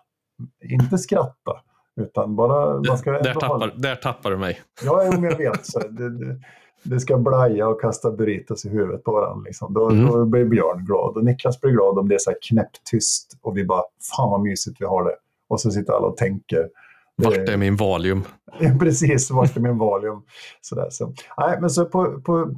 [0.64, 1.62] inte skratta,
[2.02, 2.74] utan bara...
[2.88, 4.60] Man ska Där, ändå tappar, där tappar du mig.
[4.86, 5.66] Ja, jag vet.
[5.66, 6.40] Så det, det,
[6.84, 9.44] det ska blaja och kasta burritos i huvudet på varandra.
[9.46, 9.74] Liksom.
[9.74, 10.06] Då, Mm.
[10.12, 13.58] då blir Björn glad och Niklas blir glad om det är så här knäpptyst och
[13.58, 13.84] vi bara,
[14.18, 15.16] fan vad mysigt vi har det.
[15.50, 16.70] Och så sitter alla och tänker.
[17.16, 18.24] Vart är min Valium?
[18.80, 20.22] Precis, vart är min Valium?
[20.62, 21.14] Sådär, så.
[21.38, 22.56] Nej, men så på, på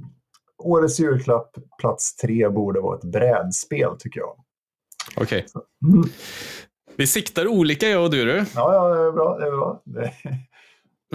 [0.64, 4.36] årets julklapp, plats tre, borde vara ett brädspel tycker jag.
[5.18, 5.46] Okej.
[5.94, 6.04] Mm.
[6.96, 8.26] Vi siktar olika jag och du.
[8.26, 8.46] du.
[8.56, 9.38] Ja, ja, det är bra.
[9.40, 9.82] Det är bra.
[9.86, 10.12] Det,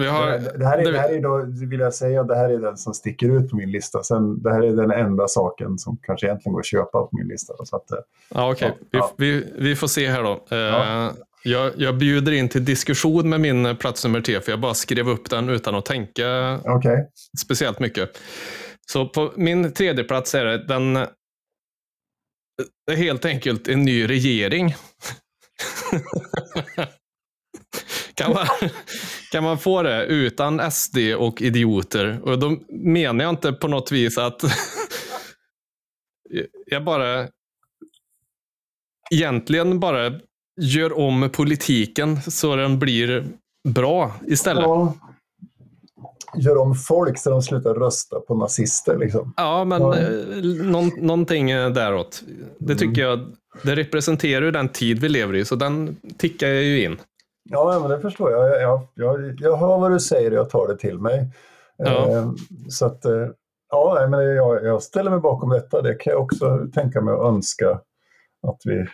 [0.03, 2.57] har, det, det, här är, det här är då, vill jag säga, det här är
[2.59, 4.03] den som sticker ut på min lista.
[4.03, 7.27] Sen, det här är den enda saken som kanske egentligen går att köpa på min
[7.27, 7.53] lista.
[7.65, 7.97] Så att, eh,
[8.29, 8.77] Ja, okej.
[8.91, 9.13] Ja.
[9.17, 10.45] Vi, vi, vi får se här då.
[10.51, 11.11] Eh, Ja.
[11.43, 14.73] jag, jag bjuder in till diskussion med min eh, plats nummer tre, för jag bara
[14.73, 17.09] skrev upp den utan att tänka Okej.
[17.37, 18.17] speciellt mycket.
[18.87, 20.93] Så på min tredje plats är det den
[22.87, 24.75] det är helt enkelt en ny regering.
[28.13, 28.47] kan, man,
[29.35, 32.19] kan man få det utan SD och idioter?
[32.23, 34.41] Och då menar jag inte på något vis att
[36.65, 37.27] jag bara
[39.11, 40.13] egentligen bara
[40.61, 43.25] gör om politiken så den blir
[43.67, 44.63] bra istället.
[44.63, 44.93] Ja.
[46.37, 48.97] Gör om folk så de slutar rösta på nazister.
[48.97, 49.33] Liksom.
[49.37, 49.97] Ja, men Ja.
[49.97, 52.23] eh, någon, någonting däråt.
[52.59, 56.63] Det tycker jag, det representerar ju den tid vi lever i, så den tickar jag
[56.63, 56.97] ju in.
[57.49, 58.61] Ja, men det förstår jag.
[58.61, 59.57] Jag, jag, jag.
[59.57, 61.29] hör vad du säger och jag tar det till mig.
[61.77, 62.11] Ja.
[62.11, 62.31] Eh,
[62.69, 63.27] så att, eh,
[63.71, 65.81] ja, men jag, jag ställer mig bakom detta.
[65.81, 67.69] Det kan jag också tänka mig att önska
[68.47, 68.85] att vi...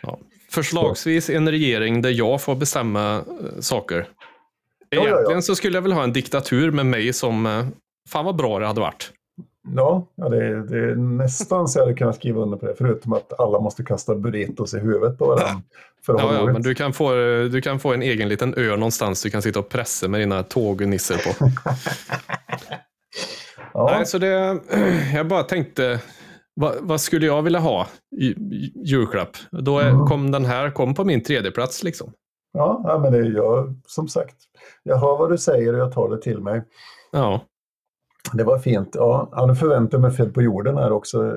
[0.50, 4.08] Förslagsvis en regering där jag får bestämma eh, saker.
[4.88, 5.08] ja, ja.
[5.08, 7.66] Egentligen så skulle jag väl ha en diktatur med mig som, eh,
[8.08, 9.12] fan vad bra det hade varit.
[9.76, 12.74] Ja, det, är, det är nästan så jag hade kunnat skriva under på det.
[12.78, 15.62] Förutom att alla måste kasta burritos i huvudet på varandra.
[16.06, 17.10] För Ja, ja, men du kan, få,
[17.52, 20.42] du kan få en egen liten ö någonstans du kan sitta och pressa med dina
[20.42, 21.50] tågnisser på.
[23.74, 23.90] ja.
[23.96, 24.60] Nej, så det,
[25.14, 26.00] jag bara tänkte,
[26.54, 27.86] vad, vad skulle jag vilja ha
[28.20, 28.34] i
[28.90, 29.36] julklapp?
[29.50, 30.06] Då är, Mm.
[30.06, 32.12] kom den här kom på min tredje plats liksom.
[32.52, 34.36] Ja, ja, men det är jag, som sagt.
[34.82, 36.62] Jag hör vad du säger och jag tar det till mig.
[37.12, 37.40] Ja.
[38.32, 38.90] Det var fint.
[38.94, 41.36] Ja, ja, nu förväntar jag mig fel på jorden här också.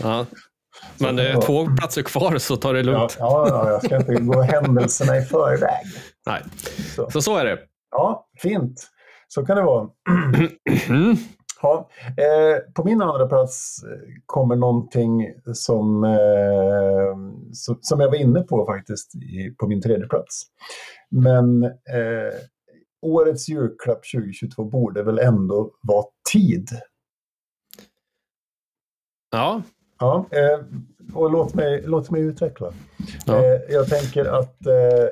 [0.00, 0.26] Ja.
[0.98, 3.16] Men det är två platser kvar så ta det lugnt.
[3.18, 5.84] ja, ja, jag ska inte gå händelserna i förväg.
[6.26, 6.42] Nej.
[6.96, 7.10] Så.
[7.10, 7.58] Så så är det.
[7.90, 8.88] Ja, fint.
[9.28, 9.88] Så kan det vara.
[11.62, 17.16] Ja, eh, på min andra plats eh, kommer någonting som, eh,
[17.52, 20.42] som, som jag var inne på faktiskt i, på min tredje plats.
[21.10, 22.34] Men eh,
[23.04, 26.68] årets julklapp 2022 borde väl ändå vara tid.
[29.30, 29.62] Ja.
[29.98, 30.60] Ja, eh,
[31.14, 32.72] och låt mig, låt mig utveckla.
[33.26, 33.44] Ja.
[33.44, 35.08] Eh, jag tänker att eh,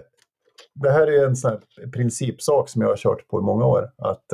[0.75, 1.61] det här är en sån
[1.93, 3.91] principsak som jag har kört på i många år.
[3.99, 4.25] Att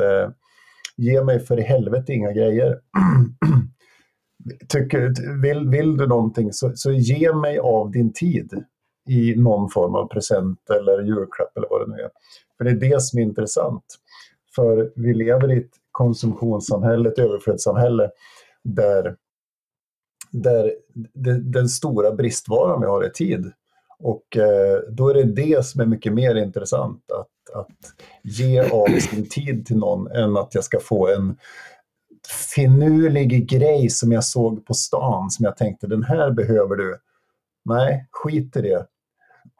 [0.97, 2.81] ge mig för i helvete inga grejer.
[4.69, 8.65] Tycker, vill, vill du någonting så, så ge mig av din tid
[9.09, 12.11] i någon form av present eller julklapp eller vad det nu är.
[12.57, 13.85] För det är det som är intressant.
[14.55, 18.11] För vi lever i ett konsumtionssamhälle, ett överflödssamhälle
[18.65, 19.17] där,
[20.31, 20.73] där
[21.41, 23.53] den stora bristvaran vi har är tid.
[23.99, 27.77] Och eh, då är det det som är mycket mer intressant, att, att
[28.23, 31.37] ge av sin tid till någon än att jag ska få en
[32.55, 36.99] finurlig grej som jag såg på stan som jag tänkte den här behöver du.
[37.65, 38.87] Nej, skit i det.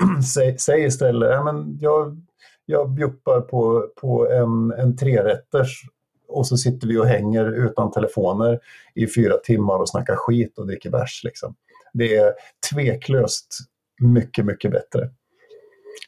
[0.35, 2.21] säg, säg istället, ja, men jag,
[2.67, 5.83] jag bjuppar på, på en, en trerätters
[6.29, 8.61] och så sitter vi och hänger utan telefoner
[8.95, 11.25] i fyra timmar och snackar skit och dricker bärs.
[11.25, 11.55] Liksom.
[11.93, 12.33] Det är
[12.73, 13.59] tveklöst
[14.01, 15.11] mycket, mycket bättre.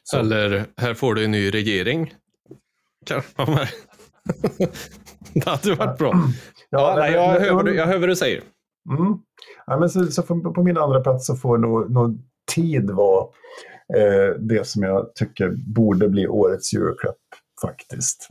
[0.03, 0.17] Så.
[0.19, 2.13] Eller, här får du en ny regering.
[5.33, 6.23] Det hade varit bra.
[6.69, 8.43] Ja, nej, jag, hör vad du, jag hör vad du säger.
[8.89, 9.17] Mm.
[9.65, 12.17] Ja, men så, så på min andra plats så får nog, nog
[12.55, 13.27] tid vara
[13.95, 17.17] eh, det som jag tycker borde bli årets Eurocup
[17.61, 18.27] faktiskt.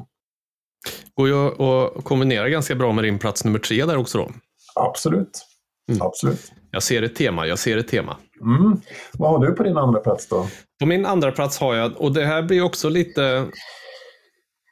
[1.14, 4.30] Går ju att kombinera ganska bra med din plats nummer tre där också då.
[4.74, 5.46] Absolut.
[5.90, 6.02] Mm.
[6.02, 6.52] Absolut.
[6.70, 8.16] Jag ser ett tema, jag ser ett tema.
[8.40, 8.80] Mm.
[9.12, 10.48] Vad har du på din andra plats då?
[10.80, 13.46] På min andra plats har jag, och det här blir också lite,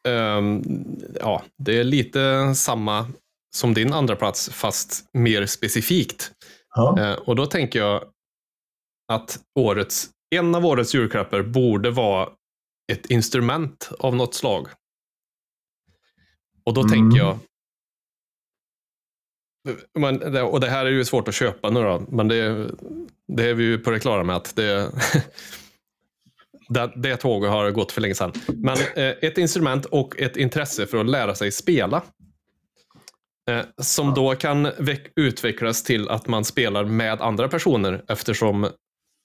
[0.08, 0.62] ehm,
[1.20, 3.06] ja, det är lite samma
[3.56, 6.32] som din andra plats fast mer specifikt.
[6.74, 6.98] Ja.
[7.00, 8.04] Eh, och då tänker jag
[9.12, 12.28] att årets, en av årets julklappar borde vara
[12.92, 14.68] ett instrument av något slag.
[16.64, 16.90] Och då Mm.
[16.92, 17.38] tänker jag,
[19.98, 22.70] men, och det här är ju svårt att köpa nu då, men det,
[23.28, 24.92] det är vi ju på det klara med att det,
[26.68, 28.32] det, det tåget har gått för länge sedan.
[28.48, 32.02] Men eh, ett instrument och ett intresse för att lära sig spela.
[33.50, 38.66] Eh, som då kan veck- utvecklas till att man spelar med andra personer eftersom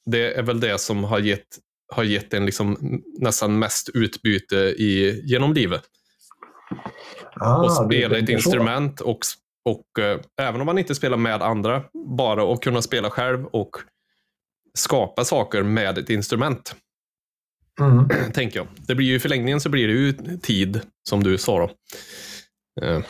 [0.06, 1.47] det är väl det som har gett,
[1.91, 2.78] har gett en liksom
[3.20, 5.84] nästan mest utbyte i, genom livet.
[7.36, 9.20] Ah, och spela ett instrument och,
[9.66, 11.84] och eh, även om man inte spelar med andra,
[12.18, 13.70] bara att kunna spela själv och
[14.78, 16.76] skapa saker med ett instrument,
[17.80, 18.32] Mm.
[18.34, 18.68] tänker jag.
[18.88, 21.70] Det blir ju i förlängningen så blir det ju tid, som du sa då.
[22.86, 23.01] Eh,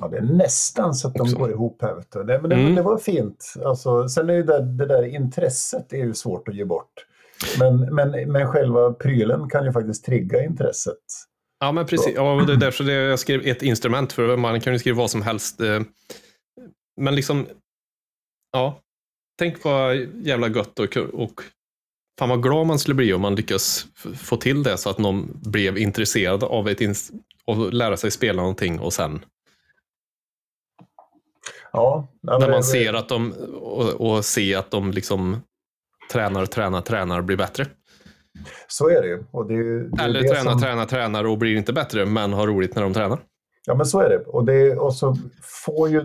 [0.00, 1.36] Ja, det är nästan så att de Också.
[1.36, 1.94] går ihop här.
[1.94, 2.24] Vet du.
[2.24, 2.74] Det, men det, Mm.
[2.74, 3.54] det var fint.
[3.64, 6.92] Alltså, sen är ju det, det där intresset är ju svårt att ge bort.
[7.58, 10.98] Men, men, men själva prylen kan ju faktiskt trigga intresset.
[11.60, 12.12] Ja, men precis.
[12.16, 15.10] Ja, det är därför det jag skrev ett instrument, för man kan ju skriva vad
[15.10, 15.60] som helst.
[15.60, 15.80] eh.
[17.00, 17.46] Men liksom,
[18.52, 18.80] ja,
[19.38, 21.40] tänk vad jävla gött och, och
[22.18, 23.86] fan vad glad man skulle bli om man lyckas
[24.16, 26.78] få till det så att någon blev intresserad av ett
[27.44, 29.24] och lära sig spela någonting och sen
[31.72, 35.36] Ja, när man ser att de och, och se att de liksom
[36.12, 37.66] tränar, tränar, tränar och blir bättre.
[38.68, 39.24] Så är det ju.
[39.30, 41.72] Och det, är ju- det är Eller det tränar, som- tränar, tränar och blir inte
[41.72, 43.18] bättre men har roligt när de tränar.
[43.66, 44.18] Ja, men så är det.
[44.18, 45.16] Och, det, och så
[45.66, 46.02] får ju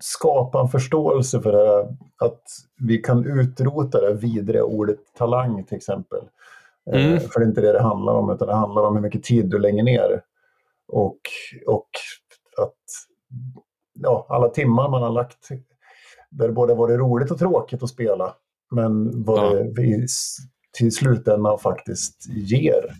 [0.00, 1.96] skapa en förståelse för det här,
[2.28, 2.42] att
[2.80, 6.18] vi kan utrota det vidriga ordet talang till exempel.
[6.18, 7.20] Eh, Mm.
[7.20, 9.46] För det är inte det det handlar om, utan det handlar om hur mycket tid
[9.50, 10.22] du lägger ner.
[10.88, 11.18] Och,
[11.66, 11.88] och
[12.62, 12.74] att
[14.02, 15.48] ja, alla timmar man har lagt
[16.30, 18.34] där både varit roligt och tråkigt att spela,
[18.70, 19.62] men vad Ja.
[19.62, 20.06] det
[20.78, 22.92] till slutändan faktiskt ger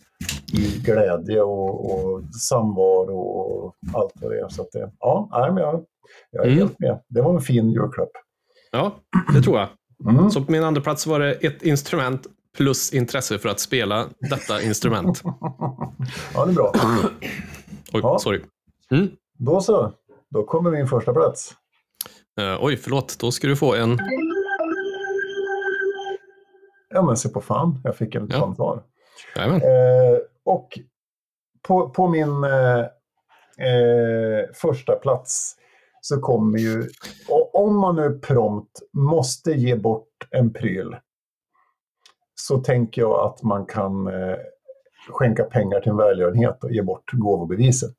[0.53, 4.49] i glädje och, och samvaro och allt vad det är.
[4.49, 5.85] Så att det, ja, nej, men jag,
[6.31, 6.59] jag är Mm.
[6.59, 7.01] helt med.
[7.09, 8.11] Det var en fin julklapp.
[8.73, 8.93] Ja,
[9.35, 9.69] det tror jag.
[10.11, 10.31] Mm.
[10.31, 12.27] Så på min andra plats var det ett instrument
[12.57, 15.23] plus intresse för att spela detta instrument.
[16.35, 16.73] ja, det är bra.
[17.93, 18.19] Oj, Ja.
[18.19, 18.41] sorry.
[18.91, 19.09] Mm.
[19.39, 19.93] Då så,
[20.31, 21.55] då kommer min första plats.
[22.41, 23.19] Eh, oj, förlåt.
[23.21, 23.99] Då ska du få en...
[26.89, 28.39] Ja, men se på fan, jag fick en Ja.
[28.41, 28.83] fanfar.
[29.37, 30.79] Eh, och
[31.63, 32.79] på, på min eh,
[33.67, 35.57] eh, första plats
[36.01, 36.89] så kommer ju,
[37.29, 40.97] och om man nu prompt måste ge bort en pryl,
[42.35, 44.37] så tänker jag att man kan eh,
[45.11, 47.95] skänka pengar till en välgörenhet och ge bort gåvobeviset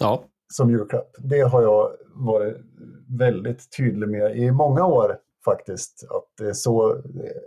[0.00, 1.10] Ja som julklapp.
[1.18, 2.56] Det har jag varit
[3.18, 6.06] väldigt tydlig med i många år faktiskt.
[6.10, 7.02] Att så,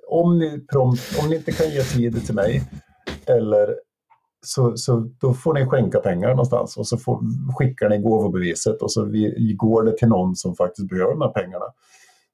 [0.08, 2.64] om, ni prompt, om ni inte kan ge tid till mig,
[3.26, 3.76] eller
[4.46, 7.20] så, så då får ni skänka pengar någonstans och så får,
[7.58, 11.30] skickar ni gåvobeviset och så vi, går det till någon som faktiskt behöver de här
[11.30, 11.66] pengarna.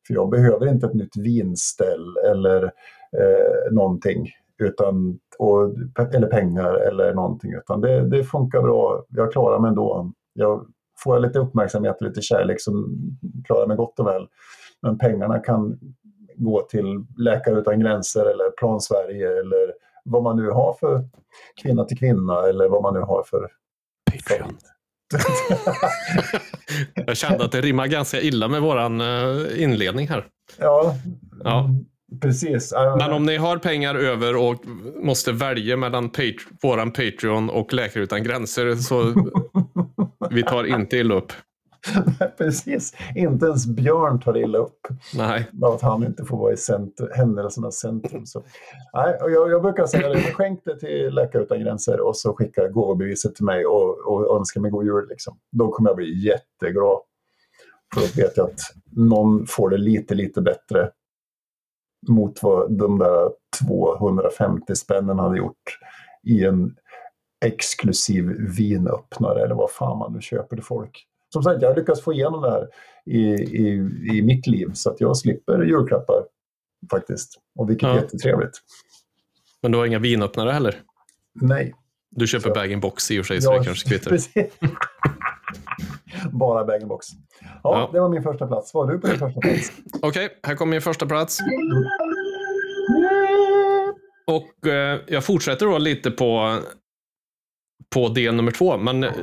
[0.08, 4.30] För jag behöver inte ett nytt vinställ eller eh, någonting.
[4.58, 5.74] Utan, och,
[6.14, 7.54] eller pengar eller någonting.
[7.54, 9.06] Utan det, det funkar bra.
[9.10, 10.12] Jag klarar mig ändå.
[10.34, 10.66] Jag
[11.04, 12.72] får jag lite uppmärksamhet och lite kärlek så
[13.46, 14.28] klarar jag mig gott och väl.
[14.82, 15.80] Men pengarna kan
[16.36, 19.74] gå till Läkare utan gränser eller Plan Sverige eller
[20.06, 21.04] vad man nu har för
[21.64, 23.48] kvinna till kvinna eller vad man nu har för...
[24.12, 24.58] Patreon.
[27.08, 30.28] Jag kände att det rimmar ganska illa med våran eh, inledning här.
[30.60, 30.96] Ja,
[31.44, 31.70] Ja.
[32.22, 32.74] Precis.
[32.98, 34.66] Men om ni har pengar över och
[35.04, 39.14] måste välja mellan pat- våran Patreon och Läkare Utan Gränser så
[40.32, 41.34] vi tar inte illa upp.
[42.38, 42.94] Precis.
[43.16, 44.88] Inte ens Björn tar illa upp.
[45.16, 45.50] Nej.
[45.52, 48.26] Bara att han inte får vara i centrum, händelsernas centrum.
[48.26, 48.44] Så.
[48.94, 52.34] Nej, och jag, jag brukar säga det, skänk det till Läkare Utan Gränser och så
[52.34, 55.08] skicka gåvobeviset till mig och, och önska mig god jul.
[55.10, 55.38] Liksom.
[55.52, 57.00] Då kommer jag bli jätteglad.
[57.94, 58.60] För då vet jag att
[58.92, 60.90] någon får det lite, lite bättre
[62.08, 63.32] mot vad de där
[63.66, 65.78] 250 spännen hade gjort
[66.24, 66.76] i en
[67.46, 68.26] exklusiv
[68.58, 71.06] vinöppnare eller vad fan man nu köper till folk.
[71.30, 72.68] Som sagt, jag har lyckats få igenom det här
[73.06, 73.68] i, i,
[74.14, 76.24] i mitt liv så att jag slipper julklappar
[76.92, 77.40] faktiskt.
[77.60, 78.02] Och vilket är Ja.
[78.02, 78.52] jättetrevligt.
[79.62, 80.76] Men du har inga vinöppnare heller?
[81.42, 81.76] Nej.
[82.10, 84.18] Du köper Så- bag-in-box i och för sig, så det kanske kvittar.
[86.32, 87.08] Bara bag-in-box.
[87.42, 87.90] Ja, Ja.
[87.94, 88.74] det var min första plats.
[88.74, 89.72] Var du på din första plats?
[90.02, 91.40] Okej, här kommer min första plats.
[94.28, 96.58] Och eh, jag fortsätter då lite på,
[97.94, 98.78] på del nummer två.
[98.78, 99.14] Men eh,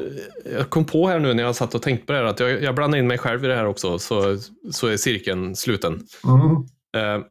[0.45, 2.63] jag kom på här nu när jag satt och tänkte på det här att jag,
[2.63, 4.39] jag blandar in mig själv i det här också, så,
[4.73, 6.07] så är cirkeln sluten.
[6.25, 6.57] Mm.
[6.97, 7.27] Eh,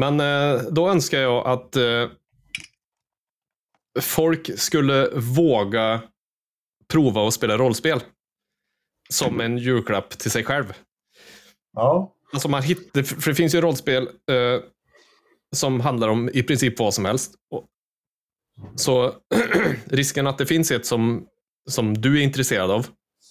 [0.00, 1.76] men eh, då önskar jag att
[4.00, 6.02] folk skulle våga
[6.88, 8.00] prova att spela rollspel.
[9.10, 10.72] Som en julklapp till sig själv.
[11.72, 14.08] Ja, Alltså man hittar, för det finns ju rollspel
[15.56, 17.34] som handlar om i princip vad som helst.
[18.76, 19.14] Så
[19.84, 21.26] risken att det finns ett som,
[21.70, 22.86] som du är intresserad av.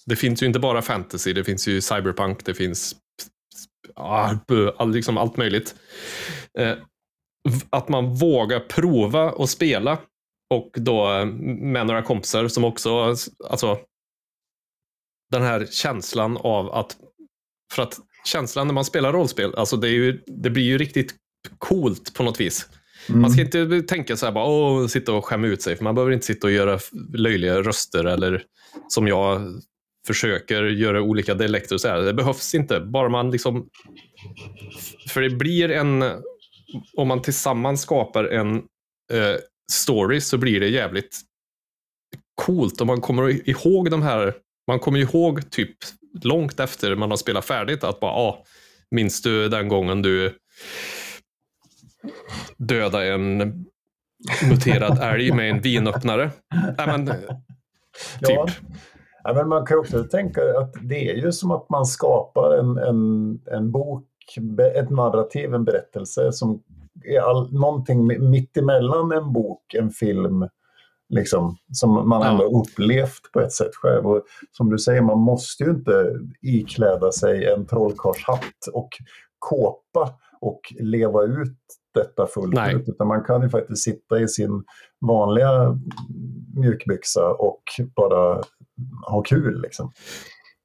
[0.06, 2.96] Det finns ju inte bara fantasy, det finns ju cyberpunk, det finns
[3.94, 4.34] ah,
[4.76, 5.74] all, liksom allt möjligt.
[6.58, 6.74] Eh,
[7.70, 9.98] att man vågar prova och spela.
[10.50, 13.14] Och då eh, med några kompisar som också,
[13.50, 13.78] alltså
[15.30, 16.96] den här känslan av att,
[17.72, 21.14] för att känslan när man spelar rollspel, alltså det, är ju, det blir ju riktigt
[21.58, 22.68] coolt på något vis.
[23.08, 23.20] Mm.
[23.20, 25.94] Man ska inte tänka så här bara, åh, sitta och skämma ut sig, för man
[25.94, 26.78] behöver inte sitta och göra
[27.14, 28.42] löjliga röster eller
[28.88, 29.60] som jag
[30.06, 32.00] försöker göra olika dialekter och så här.
[32.00, 33.68] Det behövs inte, bara man liksom...
[35.08, 36.04] För det blir en...
[36.96, 38.56] Om man tillsammans skapar en
[39.12, 39.36] eh,
[39.72, 41.20] story så blir det jävligt
[42.34, 44.34] coolt och man kommer ihåg de här...
[44.66, 45.76] Man kommer ihåg typ
[46.22, 48.44] långt efter man har spelat färdigt att bara, ah,
[48.90, 50.38] minns du den gången du
[52.56, 53.38] dödade en
[54.50, 56.30] muterad älg med en vinöppnare?
[56.78, 57.06] Nej, men,
[58.20, 58.46] Ja.
[58.46, 58.56] typ.
[59.24, 62.78] Ja, men man kan också tänka att det är ju som att man skapar en,
[62.78, 64.04] en, en bok,
[64.76, 66.62] ett narrativ, en berättelse som
[67.04, 70.48] är all, någonting mi- mitt emellan en bok, en film,
[71.08, 72.30] liksom, som man Ja.
[72.30, 74.06] ändå har upplevt på ett sätt själv.
[74.06, 78.88] Och som du säger, man måste ju inte ikläda sig en trollkarlshatt och
[79.38, 80.10] kåpa
[80.44, 81.58] och leva ut
[81.94, 82.74] detta fullt Nej.
[82.74, 82.88] ut.
[82.88, 84.64] Utan man kan ju faktiskt sitta i sin
[85.06, 85.78] vanliga
[86.56, 87.62] mjukbyxa och
[87.96, 88.42] bara
[89.06, 89.62] ha kul.
[89.62, 89.92] Liksom.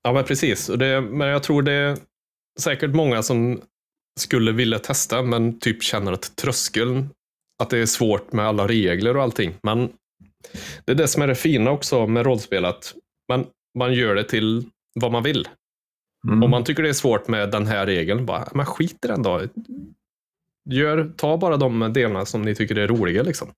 [0.04, 0.68] Ja, men precis.
[0.68, 1.98] Det, men jag tror det är
[2.60, 3.62] säkert många som
[4.20, 7.10] skulle vilja testa, men typ känner att tröskeln,
[7.64, 9.56] att det är svårt med alla regler och allting.
[9.64, 9.90] Men
[10.86, 12.94] det är det som är det fina också med rollspel, att
[13.30, 13.46] man,
[13.78, 14.70] man gör det till
[15.02, 15.48] vad man vill.
[16.28, 16.44] Mm.
[16.44, 19.24] Om man tycker det är svårt med den här regeln, bara, men skit i den
[19.24, 19.42] då.
[20.70, 23.24] Gör, ta bara de delarna som ni tycker är roliga.
[23.24, 23.52] Liksom.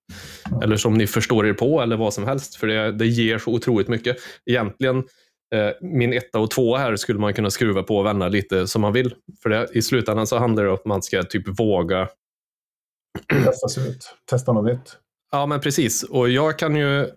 [0.63, 2.55] Eller som ni förstår er på, eller vad som helst.
[2.55, 4.17] För det, det ger så otroligt mycket.
[4.45, 4.97] Egentligen,
[5.55, 8.81] eh, min etta och tvåa här skulle man kunna skruva på och vända lite som
[8.81, 9.15] man vill.
[9.43, 12.07] För det, i slutändan så handlar det om att man ska typ våga
[13.45, 14.97] Testas ut, testa något nytt.
[15.31, 16.03] Ja, men precis.
[16.03, 17.07] Och jag kan ju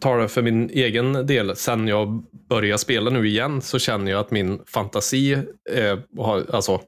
[0.00, 1.56] Talar för min egen del.
[1.56, 5.32] Sen jag började spela nu igen så känner jag att min fantasi,
[5.70, 6.82] eh, har, alltså,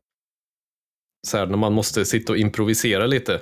[1.26, 3.40] så här, när man måste sitta och improvisera lite.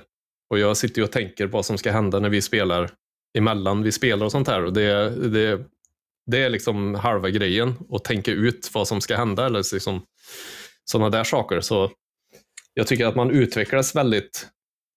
[0.51, 2.91] Och jag sitter ju och tänker på vad som ska hända när vi spelar
[3.39, 4.65] emellan vi spelar och sånt här.
[4.65, 5.65] Och det, det,
[6.31, 10.03] det är liksom halva grejen, att tänka ut vad som ska hända eller liksom,
[10.85, 11.61] sådana där saker.
[11.61, 11.91] Så
[12.75, 14.49] jag tycker att man utvecklas väldigt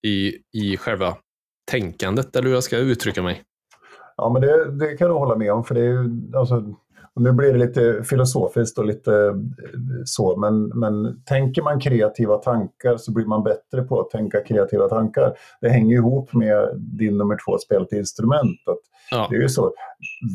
[0.08, 1.18] i, i själva
[1.72, 3.44] tänkandet, eller hur jag ska uttrycka mig.
[4.22, 5.64] Ja, men det, det kan jag hålla med om.
[5.64, 6.64] För det är ju, alltså,
[7.16, 9.34] nu blir det lite filosofiskt och lite eh,
[10.06, 14.90] så, men, men tänker man kreativa tankar så blir man bättre på att tänka kreativa
[14.90, 15.34] tankar.
[15.62, 18.60] Det hänger ihop med din nummer två, spela ett instrument.
[18.68, 19.74] Att Ja, Det är ju så,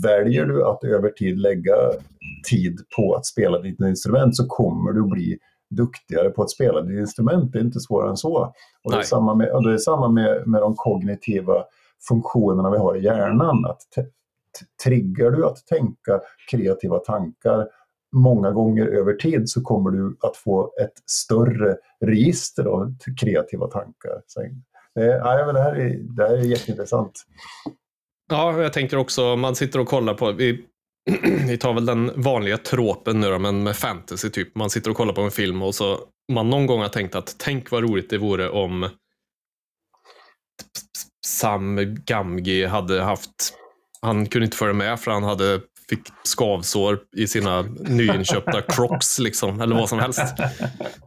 [0.02, 1.74] väljer du att över tid lägga
[2.50, 5.38] tid på att spela ditt instrument så kommer du bli
[5.70, 7.52] duktigare på att spela ditt instrument.
[7.52, 8.36] Det är inte svårare än så.
[8.84, 9.06] Och det är Nej.
[9.06, 11.64] samma, med, och det är samma med, med de kognitiva
[12.08, 13.64] funktionerna vi har i hjärnan.
[13.64, 13.82] Att
[14.84, 16.20] triggar du att tänka
[16.50, 17.68] kreativa tankar
[18.12, 24.22] många gånger över tid så kommer du att få ett större register av kreativa tankar.
[24.26, 24.48] Så, eh,
[24.96, 27.24] nej, men det, här är, det här är jätteintressant.
[28.30, 30.64] Ja, jag tänker också, man sitter och kollar på, vi,
[31.48, 34.54] vi tar väl den vanliga tråpen nu då, men med fantasy typ.
[34.54, 35.98] Man sitter och kollar på en film och så
[36.32, 38.88] man någon gång har tänkt att tänk vad roligt det vore om
[41.34, 43.54] Sam Gamgi hade haft,
[44.02, 49.60] han kunde inte följa med för han hade fick skavsår i sina nyinköpta crocs liksom,
[49.60, 50.22] eller vad som helst.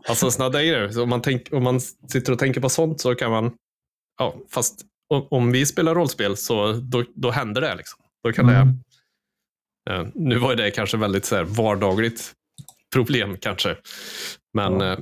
[0.07, 0.99] Alltså sådana grejer.
[1.01, 3.51] Om, man tänk, om man sitter och tänker på sånt så kan man,
[4.17, 7.75] ja, fast om, om vi spelar rollspel så då, då händer det.
[7.75, 7.99] Liksom.
[8.23, 8.67] Då kan Mm.
[9.85, 12.33] det, eh, nu var det kanske väldigt så här, vardagligt
[12.93, 13.77] problem kanske.
[14.53, 14.97] Men eh,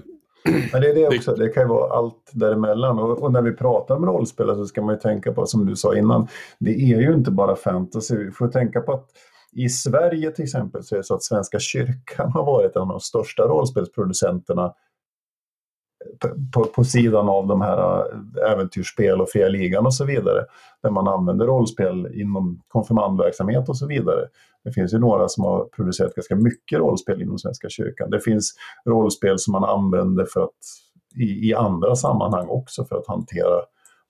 [0.72, 3.00] Men det är det också, det kan ju vara allt däremellan.
[3.00, 5.76] Och, och när vi pratar om rollspel så ska man ju tänka på, som du
[5.76, 6.28] sa innan,
[6.60, 8.18] det är ju inte bara fantasy.
[8.18, 9.06] Vi får tänka på att
[9.56, 12.88] i Sverige till exempel så är det så att Svenska kyrkan har varit en av
[12.88, 14.74] de största rollspelsproducenterna
[16.20, 20.46] på, på, på sidan av de här äh, äventyrsspel och fria ligan och så vidare.
[20.84, 24.28] Där man använder rollspel inom konfirmandverksamhet och så vidare.
[24.66, 28.10] Det finns ju några som har producerat ganska mycket rollspel inom Svenska kyrkan.
[28.10, 28.54] Det finns
[28.86, 30.52] rollspel som man använder för att,
[31.16, 33.62] i, i andra sammanhang också för att hantera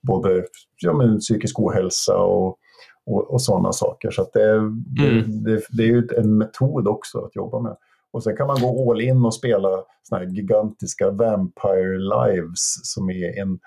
[0.02, 0.44] både
[0.82, 2.56] ja, men, psykisk ohälsa och,
[3.06, 4.10] och, och sådana saker.
[4.10, 4.40] Så det,
[5.02, 5.42] det, Mm.
[5.44, 7.76] det, det är ju en metod också att jobba med.
[8.12, 9.68] Och sen kan man gå all in och spela
[10.02, 13.58] såna här gigantiska Vampire Lives som är en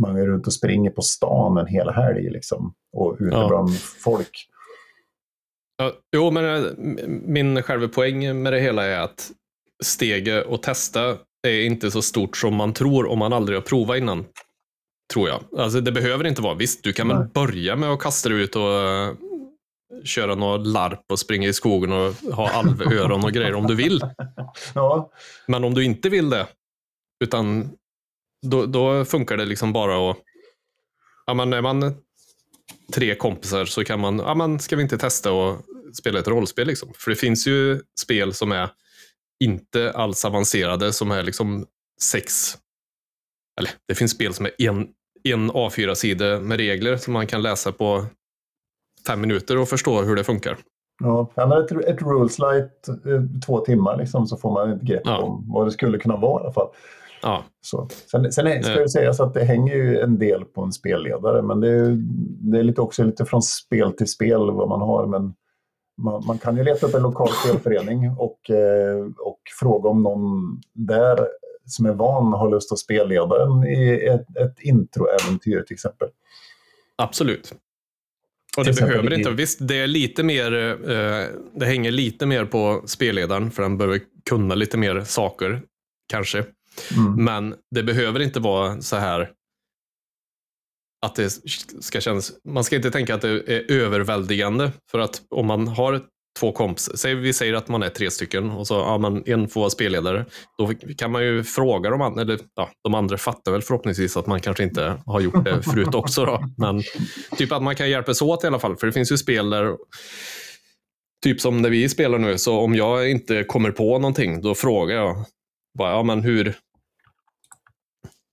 [0.00, 3.48] man är runt och springer på stan en hel helg liksom, och ute Ja.
[3.48, 3.70] bland
[4.04, 4.30] folk.
[5.78, 6.72] Ja, jo, men eh,
[7.06, 9.30] min själva poäng med det hela är att
[9.84, 13.96] steget och testa är inte så stort som man tror om man aldrig har provat
[13.96, 14.24] innan.
[15.12, 15.44] Tror jag.
[15.56, 16.54] Alltså det behöver inte vara.
[16.54, 19.14] Visst, du kan väl börja med att kasta dig ut och eh,
[20.04, 24.00] köra något larp och springa i skogen och ha alvöron och grejer om du vill.
[24.74, 25.10] Ja,
[25.46, 26.46] Men om du inte vill det,
[27.24, 27.70] utan
[28.46, 30.16] då, då funkar det liksom bara att...
[31.26, 31.94] Ja, men är man
[32.92, 35.56] tre kompisar så kan man, ja men ska vi inte testa och
[35.98, 36.92] spela ett rollspel liksom?
[36.96, 38.70] För det finns ju spel som är
[39.44, 41.66] inte alls avancerade, som är liksom
[42.00, 42.54] sex,
[43.60, 44.88] eller det finns spel som är en,
[45.24, 48.04] en A4-sida med regler som man kan läsa på
[49.06, 50.56] fem minuter och förstå hur det funkar.
[51.00, 51.64] ja.
[51.64, 55.18] ett, ett Rules Light, eh, två timmar liksom, så får man ett grepp Ja.
[55.18, 56.68] om vad det skulle kunna vara i alla fall.
[57.22, 57.88] Ja, Så.
[58.10, 58.78] Sen, sen är, ska Eh.
[58.78, 61.96] det sägas att det hänger ju en del på en spelledare, men det är,
[62.52, 65.06] det är lite också lite från spel till spel vad man har.
[65.06, 65.34] Men
[66.02, 70.60] man, man kan ju leta upp en lokal spelförening och, eh, och fråga om någon
[70.72, 71.28] där
[71.66, 76.08] som är van har lust att spelleda en i ett, ett introäventyr till exempel.
[76.96, 77.54] Absolut.
[78.56, 80.52] Och det behöver i- inte, visst det är lite mer,
[80.90, 84.00] eh, det hänger lite mer på spelledaren för den behöver
[84.30, 85.62] kunna lite mer saker,
[86.08, 86.44] kanske.
[86.96, 87.24] Mm.
[87.24, 89.30] Men det behöver inte vara så här
[91.06, 91.30] att det
[91.80, 96.02] ska kännas, man ska inte tänka att det är överväldigande för att om man har
[96.40, 99.48] två kompisar, säg, vi säger att man är tre stycken och så ja, man, en
[99.48, 100.24] får vara spelledare,
[100.58, 104.26] då kan man ju fråga de andra, eller ja, de andra fattar väl förhoppningsvis att
[104.26, 106.82] man kanske inte har gjort det förut också då, men
[107.36, 109.76] typ att man kan hjälpas åt i alla fall, för det finns ju spel där
[111.24, 114.96] Typ som när vi spelar nu, så om jag inte kommer på någonting, då frågar
[114.96, 115.24] jag
[115.78, 116.54] bara, ja men hur,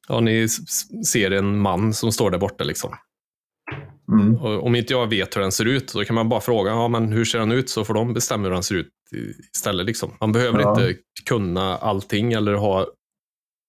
[0.08, 0.48] Ja, ni
[1.08, 2.64] ser en man som står där borta.
[2.64, 2.96] Liksom.
[4.12, 4.38] Mm.
[4.38, 7.12] Om inte jag vet hur den ser ut, då kan man bara fråga ja, men
[7.12, 8.90] hur ser den ut, så får de bestämma hur den ser ut
[9.56, 9.86] istället.
[9.86, 10.12] Liksom.
[10.20, 10.70] Man behöver Ja.
[10.88, 12.88] inte kunna allting eller ha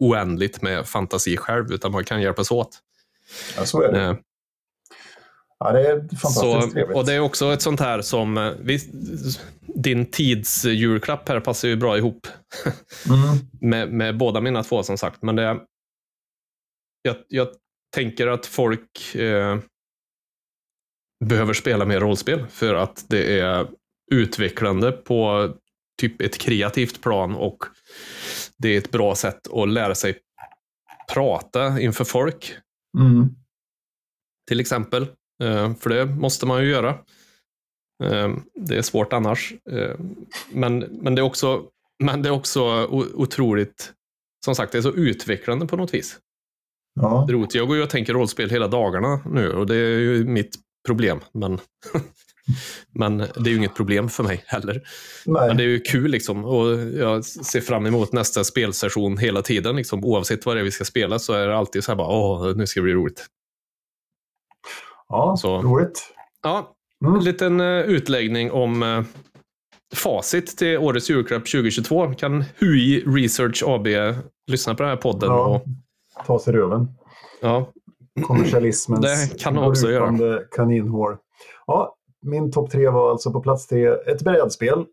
[0.01, 2.79] oändligt med fantasi själv, utan man kan hjälpas åt.
[3.57, 4.03] Ja, så är det.
[4.03, 4.15] Eh,
[5.59, 6.97] Ja, det är fantastiskt Så, trevligt.
[6.97, 8.89] och det är också ett sånt här som, eh, visst,
[9.75, 12.27] din tids julklapp här passar ju bra ihop
[13.09, 13.21] Mm.
[13.61, 15.23] med, med båda mina två som sagt.
[15.23, 15.59] Men det,
[17.07, 17.49] jag, jag
[17.95, 19.59] tänker att folk eh,
[21.25, 23.67] behöver spela mer rollspel för att det är
[24.13, 25.51] utvecklande på
[26.01, 27.65] typ ett kreativt plan och
[28.59, 30.19] det är ett bra sätt att lära sig
[31.13, 32.55] prata inför folk
[32.99, 33.29] Mm.
[34.49, 35.03] till exempel.
[35.43, 36.89] Eh, För det måste man ju göra.
[38.05, 39.55] Eh, Det är svårt annars.
[39.71, 39.97] Eh,
[40.53, 41.71] Men, men, det, är också,
[42.05, 43.93] men det är också otroligt,
[44.45, 46.19] som sagt, det är så utvecklande på något vis.
[47.01, 47.25] Ja.
[47.29, 47.55] Det roligt.
[47.55, 50.55] Jag går ju och tänker rollspel hela dagarna nu och det är ju mitt
[50.87, 51.21] problem.
[51.35, 51.59] Men,
[52.95, 54.83] men det är ju inget problem för mig heller.
[55.27, 55.49] Nej.
[55.49, 59.77] Men det är ju kul liksom och jag ser fram emot nästa spelsession hela tiden.
[59.77, 60.05] Liksom.
[60.05, 62.57] Oavsett vad det är vi ska spela så är det alltid så här bara, åh,
[62.57, 63.27] nu ska det bli roligt.
[65.09, 66.03] Ja, Så- roligt.
[66.43, 66.73] Ja,
[67.05, 67.15] Mm.
[67.19, 69.03] en liten eh, utläggning om eh,
[69.95, 73.87] facit till årets julklapp 2022 kan HUI Research AB
[74.51, 75.31] lyssna på den här podden.
[75.31, 75.47] Ja.
[75.47, 75.65] Och,
[76.27, 76.89] Ta sig röven.
[77.43, 77.73] ja,
[78.27, 79.01] Kommersialismens
[79.33, 80.39] Det kan också göra.
[80.57, 81.19] kaninhår.
[81.67, 84.85] Ja, min topp tre var alltså på plats tre ett brädspel.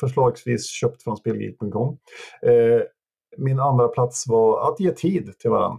[0.00, 1.98] Förslagsvis köpt från spelgeek.com.
[2.46, 2.80] Eh,
[3.38, 5.78] min andra plats var att ge tid till varandra.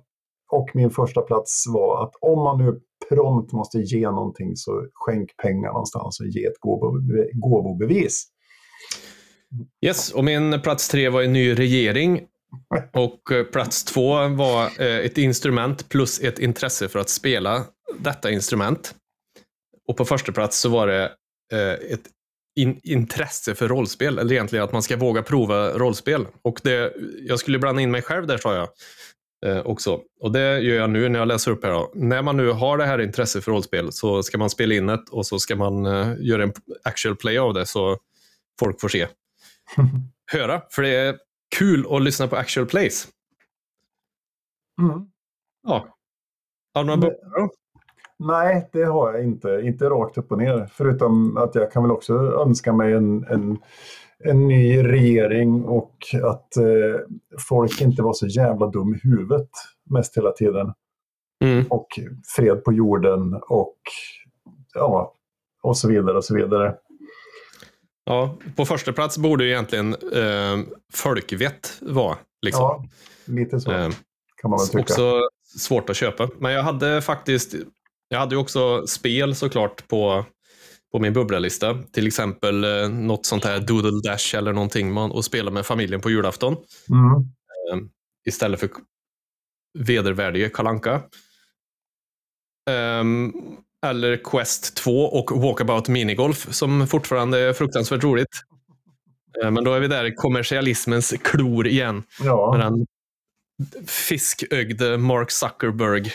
[0.51, 2.79] Och min första plats var att om man nu
[3.09, 8.27] prompt måste ge någonting så skänk pengar någonstans och ge ett gåvobe- gåvobevis.
[9.85, 12.21] Yes, och min plats tre var en ny regering.
[12.93, 17.63] Och eh, plats två var eh, ett instrument plus ett intresse för att spela
[17.99, 18.95] detta instrument.
[19.87, 21.11] Och på första plats så var det
[21.53, 22.09] eh, ett
[22.55, 26.27] in intresse för rollspel, eller egentligen att man ska våga prova rollspel.
[26.41, 28.69] Och det, jag skulle blanda in mig själv där, sa jag
[29.45, 30.01] eh, också.
[30.21, 31.71] Och det gör jag nu när jag läser upp här.
[31.71, 31.91] Då.
[31.95, 35.03] När man nu har det här intresset för rollspel så ska man spela in det
[35.11, 36.53] och så ska man eh, göra en
[36.83, 37.97] actual play av det så
[38.59, 39.07] folk får se
[40.31, 40.61] höra.
[40.71, 41.15] För det är
[41.57, 43.07] kul att lyssna på actual plays.
[44.81, 45.05] Mm.
[45.63, 45.87] Ja.
[46.73, 47.49] Har du några bubblor då?
[48.19, 49.61] Nej, det har jag inte.
[49.63, 50.69] Inte rakt upp och ner.
[50.71, 53.57] Förutom att jag kan väl också önska mig en, en,
[54.19, 56.99] en ny regering och att eh,
[57.49, 59.49] folk inte var så jävla dum i huvudet
[59.89, 60.73] mest hela tiden.
[61.43, 61.65] Mm.
[61.69, 61.87] Och
[62.35, 63.77] fred på jorden och
[64.73, 65.13] ja,
[65.61, 66.75] och så vidare och så vidare.
[68.05, 70.59] Ja, på första plats borde ju egentligen eh,
[70.93, 72.17] folkvett vara.
[72.41, 72.61] Liksom.
[72.63, 72.85] Ja,
[73.25, 73.89] lite så Eh,
[74.41, 74.81] kan man väl tycka.
[74.81, 75.21] också
[75.57, 76.29] svårt att köpa.
[76.39, 77.55] Men jag hade faktiskt,
[78.07, 80.25] jag hade ju också spel såklart på,
[80.91, 81.83] på min bubblalista.
[81.91, 86.01] Till exempel eh, något sånt här Doodle Dash eller någonting man, att spela med familjen
[86.01, 86.55] på julafton.
[86.89, 87.89] Mm.
[88.25, 88.69] istället för
[89.79, 91.01] vedervärdige Kalanka.
[92.99, 93.33] Um,
[93.89, 98.41] eller Quest 2 och Walkabout Minigolf som fortfarande är fruktansvärt roligt.
[99.43, 101.95] Eh, Men då är vi där i kommersialismens klor igen.
[101.95, 102.85] Med Ja, den
[103.87, 106.11] fiskögde Mark Zuckerberg.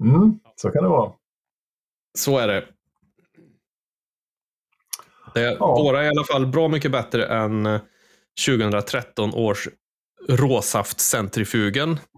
[0.00, 1.12] mm, så kan det vara.
[2.18, 2.64] Så är det.
[5.34, 5.74] det är, Ja.
[5.74, 7.80] Våra är i alla fall bra mycket bättre än eh,
[8.46, 9.68] 2013 års
[10.28, 11.98] råsaftcentrifugen.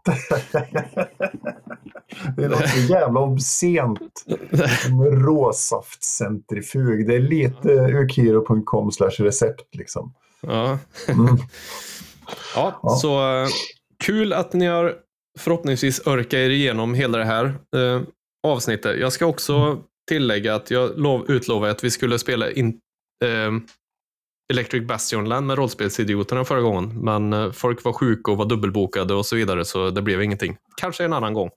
[2.36, 4.24] det är något så jävla obscent
[5.26, 7.06] råsaftcentrifug.
[7.08, 10.14] Det är lite ukiro.com slash recept liksom.
[10.40, 10.78] Ja.
[11.08, 11.26] Mm.
[12.54, 12.88] Ja, Ja.
[12.90, 13.48] så eh,
[14.04, 14.94] kul att ni har
[15.38, 17.44] förhoppningsvis orkat er igenom hela det här
[17.76, 18.00] eh,
[18.46, 19.00] avsnittet.
[19.00, 22.68] Jag ska också tillägga att jag lov, utlovade att vi skulle spela in,
[23.24, 23.52] eh,
[24.52, 27.00] Electric Bastionland med rollspelsidioterna förra gången.
[27.04, 30.56] Men eh, folk var sjuka och var dubbelbokade och så vidare, så det blev ingenting.
[30.80, 31.50] Kanske en annan gång.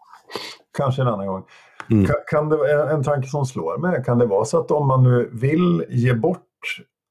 [0.78, 1.44] Kanske en annan gång.
[1.92, 2.06] Mm.
[2.06, 4.88] Kan, kan det, en, en tanke som slår mig, kan det vara så att om
[4.88, 6.40] man nu vill ge bort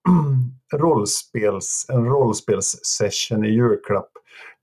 [0.75, 4.11] rollspels, en rollspelssession i julklapp,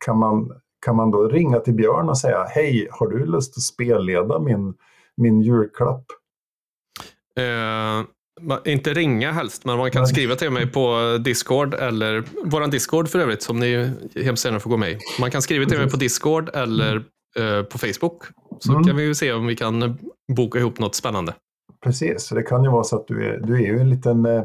[0.06, 0.52] kan man,
[0.86, 4.74] kan man då ringa till Björn och säga hej, har du lust att spelleda min,
[5.18, 6.06] min julklapp?
[7.38, 8.04] Eh,
[8.42, 10.10] ma- inte ringa helst, men man kan Nej.
[10.10, 14.70] skriva till mig på Discord eller våran Discord för övrigt som ni hemskt gärna får
[14.70, 14.98] gå med i.
[15.20, 17.04] Man kan skriva till mig på Discord eller
[17.72, 18.24] på Facebook.
[18.60, 18.84] Så Mm.
[18.84, 19.98] kan vi ju se om vi kan
[20.36, 21.34] boka ihop något spännande.
[21.84, 24.26] Precis, så det kan ju vara så att du är, du är ju en liten,
[24.26, 24.44] eh,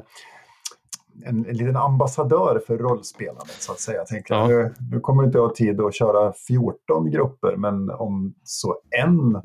[1.25, 3.99] en, en liten ambassadör för rollspelandet så att säga.
[3.99, 4.49] Jag tänker, Ja.
[4.49, 9.41] nu, nu kommer du inte ha tid att köra 14 grupper, men om så en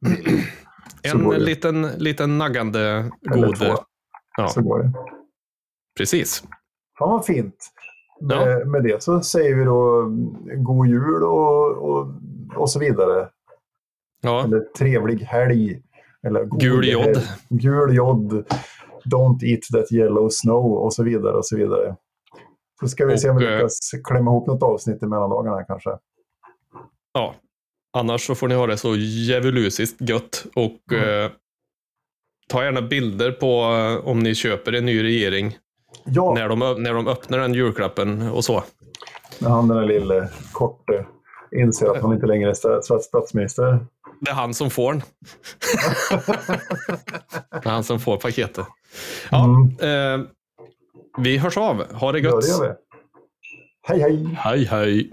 [0.00, 0.42] vill
[1.10, 3.56] så En liten, liten naggande Eller god...
[3.56, 3.74] två.
[4.36, 4.92] Ja, så går det.
[5.98, 6.44] precis.
[6.98, 7.56] Fan vad fint.
[8.20, 8.44] Ja.
[8.44, 12.06] Med, med det så säger vi då mm, god jul och, och,
[12.56, 13.28] och så vidare.
[14.22, 15.82] Ja, Eller trevlig helg.
[16.26, 17.22] Eller Gul jod.
[17.48, 18.44] Gul jod.
[19.04, 21.96] Don't eat that yellow snow och så vidare och så vidare.
[22.80, 25.64] Så ska vi se om vi Och, eh, lyckas klämma ihop något avsnitt i mellandagarna
[25.64, 25.90] kanske.
[27.12, 27.34] ja.
[27.92, 30.46] Annars så får ni ha det så djävulusiskt gött.
[30.56, 31.24] Och Mm.
[31.24, 31.30] eh,
[32.48, 35.56] ta gärna bilder på eh, om ni köper en ny regering
[36.04, 38.62] Ja, när de, när de öppnar den julklappen och så.
[39.38, 41.06] när han den där lille korte
[41.52, 43.86] inser att han inte längre är sta- statsminister.
[44.20, 45.02] Det är han som får den.
[47.50, 48.66] det är han som får paketet.
[49.30, 50.20] Ja, Mm.
[50.22, 50.26] eh,
[51.18, 51.92] vi hörs av.
[51.94, 52.40] Ha det Ja, gött.
[52.42, 52.74] det gör vi.
[53.82, 54.36] Hej hej!
[54.38, 55.12] Hej, hej.